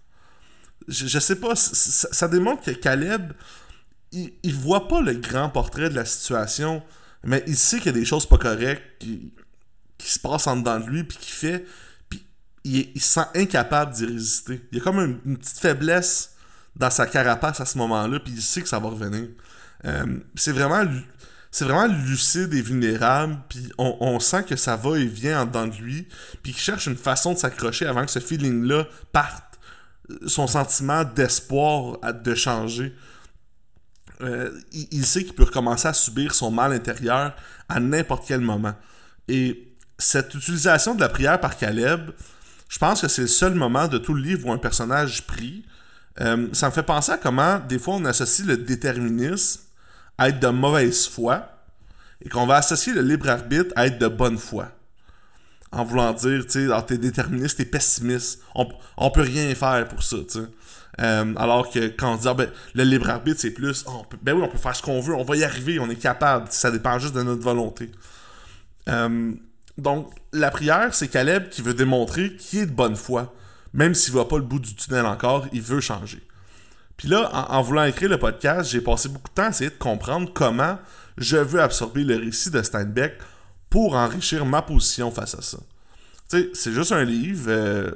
Je, 0.88 1.20
sais 1.20 1.36
pas, 1.36 1.56
ça, 1.56 2.28
démontre 2.28 2.64
que 2.64 2.72
Caleb, 2.72 3.34
il, 4.12 4.34
il 4.44 4.56
voit 4.56 4.88
pas 4.88 5.00
le 5.00 5.14
grand 5.14 5.48
portrait 5.50 5.90
de 5.90 5.96
la 5.96 6.06
situation, 6.06 6.84
mais 7.24 7.44
il 7.48 7.58
sait 7.58 7.78
qu'il 7.78 7.88
y 7.88 7.90
a 7.90 8.00
des 8.00 8.06
choses 8.06 8.26
pas 8.26 8.38
correctes 8.38 8.84
qui, 9.00 9.32
se 10.00 10.20
passent 10.20 10.48
en 10.48 10.58
dedans 10.58 10.80
de 10.80 10.90
lui, 10.90 11.04
puis 11.04 11.18
qui 11.20 11.32
fait 11.32 11.66
il, 12.64 13.02
se 13.02 13.14
sent 13.14 13.28
incapable 13.36 13.94
d'y 13.94 14.06
résister. 14.06 14.62
Il 14.72 14.78
y 14.78 14.82
a 14.82 14.84
comme 14.84 15.20
une, 15.26 15.38
petite 15.38 15.60
faiblesse 15.60 16.36
dans 16.76 16.90
sa 16.90 17.06
carapace 17.06 17.60
à 17.60 17.66
ce 17.66 17.78
moment-là, 17.78 18.20
puis 18.20 18.34
il 18.34 18.42
sait 18.42 18.62
que 18.62 18.70
ça 18.70 18.80
va 18.80 18.90
revenir. 18.90 19.28
Euh, 19.86 20.20
c'est 20.36 20.52
vraiment 20.52 20.84
c'est 21.52 21.66
vraiment 21.66 21.94
lucide 22.08 22.54
et 22.54 22.62
vulnérable, 22.62 23.38
puis 23.50 23.70
on, 23.78 24.20
sent 24.22 24.46
que 24.46 24.56
ça 24.56 24.78
va 24.78 24.98
et 24.98 25.06
vient 25.06 25.42
en 25.42 25.46
dedans 25.46 25.68
de 25.68 25.76
lui, 25.76 26.08
puis 26.42 26.54
qu'il 26.54 26.62
cherche 26.62 26.88
une 26.88 26.96
façon 26.96 27.34
de 27.34 27.38
s'accrocher 27.38 27.86
avant 27.86 28.06
que 28.06 28.12
ce 28.12 28.20
feeling-là 28.20 28.88
parte. 29.12 29.60
Son 30.28 30.48
sentiment 30.48 31.04
d'espoir 31.04 32.00
de 32.14 32.36
changer. 32.36 32.96
Euh, 34.22 34.52
il, 34.72 35.06
sait 35.06 35.24
qu'il 35.24 35.34
peut 35.34 35.44
recommencer 35.44 35.88
à 35.88 35.94
subir 35.94 36.36
son 36.36 36.52
mal 36.52 36.74
intérieur 36.74 37.34
à 37.68 37.80
n'importe 37.80 38.26
quel 38.28 38.42
moment. 38.42 38.74
Et 39.28 39.74
cette 39.98 40.34
utilisation 40.36 40.96
de 40.96 41.00
la 41.00 41.10
prière 41.10 41.40
par 41.40 41.58
Caleb, 41.58 42.12
je 42.70 42.78
pense 42.78 43.02
que 43.02 43.08
c'est 43.08 43.24
le 43.24 43.28
seul 43.28 43.56
moment 43.56 43.88
de 43.88 43.98
tout 43.98 44.14
le 44.14 44.22
livre 44.22 44.48
où 44.48 44.52
un 44.52 44.58
personnage 44.58 45.26
prie. 45.26 45.66
Euh, 46.20 46.48
ça 46.54 46.68
me 46.68 46.72
fait 46.72 46.84
penser 46.84 47.14
à 47.14 47.18
comment, 47.18 47.60
des 47.60 47.80
fois, 47.80 47.96
on 47.96 48.06
associe 48.06 48.48
le 48.48 48.58
déterminisme 48.58 49.62
à 50.18 50.30
être 50.30 50.40
de 50.40 50.48
mauvaise 50.48 51.08
foi 51.08 51.48
et 52.24 52.30
qu'on 52.30 52.46
va 52.46 52.58
associer 52.58 52.94
le 52.94 53.02
libre 53.02 53.30
arbitre 53.30 53.74
à 53.76 53.88
être 53.88 53.98
de 53.98 54.08
bonne 54.08 54.38
foi. 54.38 54.72
En 55.72 55.86
voulant 55.86 56.14
dire, 56.14 56.44
tu 56.46 56.52
sais, 56.52 56.68
ah, 56.72 56.84
t'es 56.86 56.98
déterministe, 56.98 57.58
t'es 57.58 57.66
pessimiste. 57.66 58.42
On, 58.54 58.68
on 58.98 59.10
peut 59.10 59.22
rien 59.22 59.56
faire 59.56 59.88
pour 59.88 60.04
ça, 60.04 60.18
tu 60.18 60.40
sais. 60.40 60.48
Euh, 61.00 61.34
alors 61.38 61.70
que 61.72 61.88
quand 61.88 62.14
on 62.14 62.18
dit, 62.18 62.28
ah, 62.28 62.34
ben, 62.34 62.50
le 62.74 62.84
libre 62.84 63.10
arbitre, 63.10 63.40
c'est 63.40 63.52
plus, 63.52 63.86
ah, 63.88 64.02
ben 64.22 64.34
oui, 64.36 64.42
on 64.44 64.50
peut 64.50 64.58
faire 64.58 64.76
ce 64.76 64.82
qu'on 64.82 65.00
veut, 65.00 65.16
on 65.16 65.24
va 65.24 65.36
y 65.38 65.44
arriver, 65.44 65.80
on 65.80 65.90
est 65.90 65.96
capable, 65.96 66.48
ça 66.50 66.70
dépend 66.70 67.00
juste 67.00 67.16
de 67.16 67.24
notre 67.24 67.42
volonté. 67.42 67.92
Euh, 68.90 69.32
donc, 69.78 70.12
la 70.34 70.52
prière, 70.52 70.94
c'est 70.94 71.08
Caleb 71.08 71.50
qui 71.50 71.62
veut 71.62 71.74
démontrer 71.74 72.36
qu'il 72.36 72.60
est 72.60 72.66
de 72.66 72.72
bonne 72.72 72.96
foi. 72.96 73.34
Même 73.74 73.96
s'il 73.96 74.12
voit 74.12 74.28
pas 74.28 74.38
le 74.38 74.44
bout 74.44 74.60
du 74.60 74.76
tunnel 74.76 75.06
encore, 75.06 75.48
il 75.54 75.62
veut 75.62 75.80
changer. 75.80 76.22
Puis 76.98 77.08
là, 77.08 77.32
en, 77.50 77.62
voulant 77.62 77.86
écrire 77.86 78.10
le 78.10 78.20
podcast, 78.20 78.70
j'ai 78.70 78.82
passé 78.82 79.10
beaucoup 79.10 79.30
de 79.30 79.34
temps 79.34 79.46
à 79.46 79.50
essayer 79.50 79.70
de 79.70 79.76
comprendre 79.76 80.32
comment 80.34 80.78
je 81.18 81.38
veux 81.38 81.62
absorber 81.62 82.04
le 82.04 82.18
récit 82.18 82.52
de 82.52 82.62
Steinbeck 82.62 83.14
pour 83.70 83.96
enrichir 83.96 84.46
ma 84.46 84.62
position 84.62 85.10
face 85.10 85.34
à 85.34 85.42
ça. 85.42 85.58
Tu 86.30 86.38
sais, 86.38 86.50
c'est 86.54 86.72
juste 86.74 86.92
un 86.92 87.04
livre. 87.04 87.46
Euh, 87.48 87.92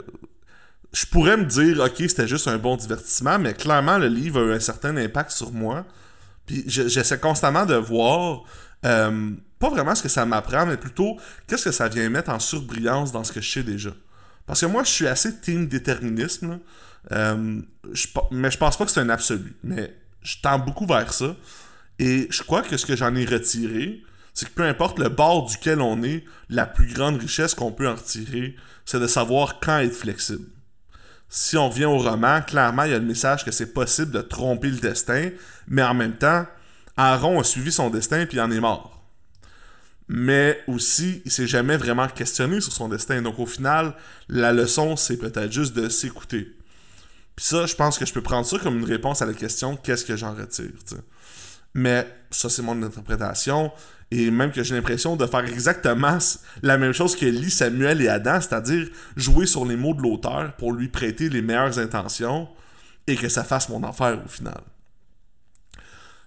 je 0.95 1.05
pourrais 1.05 1.36
me 1.36 1.43
dire, 1.43 1.81
ok, 1.81 1.95
c'était 1.97 2.27
juste 2.27 2.47
un 2.47 2.58
bon 2.58 2.77
divertissement, 2.77 3.38
mais 3.38 3.53
clairement, 3.53 3.97
le 3.97 4.08
livre 4.08 4.39
a 4.39 4.43
eu 4.45 4.53
un 4.53 4.62
certain 4.62 4.95
impact 4.95 5.31
sur 5.31 5.51
moi. 5.51 5.86
Puis 6.45 6.63
j'essaie 6.67 7.19
constamment 7.19 7.65
de 7.65 7.75
voir 7.75 8.43
euh, 8.86 9.31
pas 9.60 9.69
vraiment 9.69 9.93
ce 9.93 10.01
que 10.01 10.08
ça 10.08 10.25
m'apprend, 10.25 10.65
mais 10.65 10.77
plutôt 10.77 11.17
qu'est-ce 11.47 11.65
que 11.65 11.71
ça 11.71 11.89
vient 11.89 12.08
mettre 12.10 12.29
en 12.29 12.39
surbrillance 12.39 13.12
dans 13.12 13.25
ce 13.25 13.34
que 13.34 13.41
je 13.41 13.51
sais 13.51 13.63
déjà. 13.63 13.89
Parce 14.45 14.62
que 14.62 14.67
moi, 14.67 14.84
je 14.84 14.89
suis 14.89 15.08
assez 15.08 15.38
team 15.41 15.67
déterminisme, 15.67 16.60
euh, 17.12 17.62
mais 18.31 18.51
je 18.51 18.58
pense 18.58 18.77
pas 18.77 18.86
que 18.86 18.91
c'est 18.91 19.01
un 19.01 19.10
absolu. 19.10 19.53
Mais 19.65 19.93
je 20.21 20.38
tends 20.41 20.60
beaucoup 20.60 20.86
vers 20.86 21.12
ça. 21.12 21.36
Et 21.99 22.27
je 22.29 22.41
crois 22.41 22.62
que 22.62 22.77
ce 22.77 22.86
que 22.86 22.95
j'en 22.95 23.13
ai 23.15 23.25
retiré, 23.25 24.01
c'est 24.34 24.47
que 24.47 24.53
peu 24.53 24.63
importe 24.63 24.97
le 24.99 25.10
bord 25.10 25.45
duquel 25.45 25.81
on 25.81 26.03
est, 26.03 26.23
la 26.49 26.65
plus 26.65 26.93
grande 26.93 27.17
richesse 27.17 27.53
qu'on 27.53 27.73
peut 27.73 27.89
en 27.89 27.95
retirer, 27.95 28.55
c'est 28.86 28.99
de 28.99 29.08
savoir 29.08 29.60
quand 29.60 29.79
être 29.79 29.93
flexible. 29.93 30.45
Si 31.30 31.58
on 31.58 31.70
revient 31.70 31.86
au 31.86 31.98
roman, 31.98 32.42
clairement, 32.42 32.84
il 32.84 32.92
y 32.92 32.94
a 32.94 33.00
le 33.00 33.06
message 33.06 33.44
que 33.44 33.52
c'est 33.52 33.74
possible 33.74 34.12
de 34.12 34.22
tromper 34.22 34.70
le 34.70 34.78
destin, 34.78 35.30
mais 35.68 35.84
en 35.84 35.94
même 35.94 36.16
temps, 36.16 36.46
Aaron 36.98 37.40
a 37.40 37.44
suivi 37.44 37.72
son 37.72 37.90
destin 37.90 38.26
puis 38.26 38.38
il 38.38 38.42
en 38.42 38.52
est 38.52 38.60
mort 38.60 38.96
mais 40.08 40.64
aussi 40.68 41.22
il 41.26 41.32
s'est 41.32 41.48
jamais 41.48 41.78
vraiment 41.78 42.08
questionné 42.08 42.62
sur 42.62 42.72
son 42.72 42.90
destin. 42.90 43.22
Donc 43.22 43.40
au 43.40 43.46
final, 43.46 43.96
la 44.30 44.54
leçon, 44.54 44.96
c'est 44.96 45.18
peut-être 45.18 45.52
juste 45.52 45.74
de 45.76 45.90
s'écouter. 45.90 46.56
Puis 47.36 47.46
ça, 47.46 47.66
je 47.66 47.76
pense 47.76 47.98
que 47.98 48.06
je 48.06 48.14
peux 48.14 48.22
prendre 48.22 48.46
ça 48.46 48.58
comme 48.60 48.78
une 48.78 48.86
réponse 48.86 49.22
à 49.22 49.26
la 49.26 49.34
question 49.34 49.76
qu'est-ce 49.76 50.06
que 50.06 50.16
j'en 50.16 50.34
retire. 50.34 50.72
Mais 51.74 52.08
ça, 52.36 52.50
c'est 52.50 52.62
mon 52.62 52.82
interprétation. 52.82 53.71
Et 54.12 54.30
même 54.30 54.52
que 54.52 54.63
j'ai 54.63 54.76
l'impression 54.76 55.15
de 55.15 55.26
faire 55.26 55.45
exactement 55.45 56.17
la 56.62 56.78
même 56.78 56.93
chose 56.93 57.15
que 57.15 57.26
lit 57.26 57.50
Samuel 57.50 58.02
et 58.02 58.08
Adam, 58.08 58.39
c'est-à-dire 58.39 58.88
jouer 59.15 59.45
sur 59.45 59.65
les 59.65 59.76
mots 59.76 59.93
de 59.93 60.02
l'auteur 60.02 60.54
pour 60.58 60.74
lui 60.74 60.89
prêter 60.89 61.30
les 61.30 61.41
meilleures 61.41 61.80
intentions 61.80 62.48
et 63.08 63.15
que 63.15 63.30
ça 63.30 63.43
fasse 63.43 63.69
mon 63.69 63.84
affaire 63.84 64.19
au 64.24 64.28
final. 64.28 64.62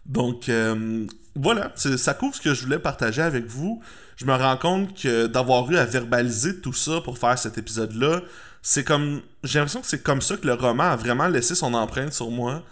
Donc, 0.07 0.49
euh, 0.49 1.07
voilà, 1.37 1.73
ça 1.77 2.15
couvre 2.15 2.35
ce 2.35 2.41
que 2.41 2.55
je 2.55 2.65
voulais 2.65 2.79
partager 2.79 3.23
avec 3.23 3.47
vous. 3.47 3.81
Je 4.17 4.25
me 4.25 4.35
rends 4.35 4.57
compte 4.57 5.01
que 5.01 5.27
d'avoir 5.27 5.71
eu 5.71 5.77
à 5.77 5.85
verbaliser 5.85 6.61
tout 6.61 6.73
ça 6.73 7.01
pour 7.03 7.19
faire 7.19 7.39
cet 7.39 7.59
épisode-là, 7.59 8.23
c'est 8.63 8.83
comme. 8.83 9.21
J'ai 9.45 9.61
l'impression 9.61 9.81
que 9.81 9.87
c'est 9.87 10.03
comme 10.03 10.21
ça 10.21 10.37
que 10.37 10.47
le 10.47 10.55
roman 10.55 10.85
a 10.85 10.97
vraiment 10.97 11.29
laissé 11.29 11.55
son 11.55 11.75
empreinte 11.75 12.13
sur 12.13 12.31
moi. 12.31 12.65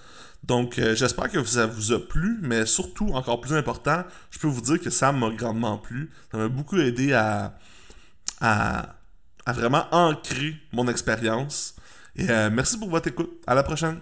Donc, 0.47 0.79
euh, 0.79 0.95
j'espère 0.95 1.31
que 1.31 1.43
ça 1.45 1.67
vous 1.67 1.93
a 1.93 1.99
plu, 1.99 2.39
mais 2.41 2.67
surtout, 2.67 3.09
encore 3.09 3.41
plus 3.41 3.55
important, 3.55 4.05
je 4.31 4.39
peux 4.39 4.47
vous 4.47 4.61
dire 4.61 4.81
que 4.81 4.91
ça 4.91 5.11
m'a 5.11 5.31
grandement 5.31 5.77
plu. 5.77 6.11
Ça 6.31 6.39
m'a 6.39 6.49
beaucoup 6.49 6.79
aidé 6.79 7.13
à, 7.13 7.59
vraiment 9.49 9.87
ancrer 9.91 10.57
mon 10.73 10.87
expérience. 10.89 11.75
Et 12.15 12.31
euh, 12.31 12.49
merci 12.51 12.79
pour 12.79 12.89
votre 12.89 13.09
écoute. 13.09 13.31
À 13.47 13.55
la 13.55 13.65
prochaine. 13.65 13.99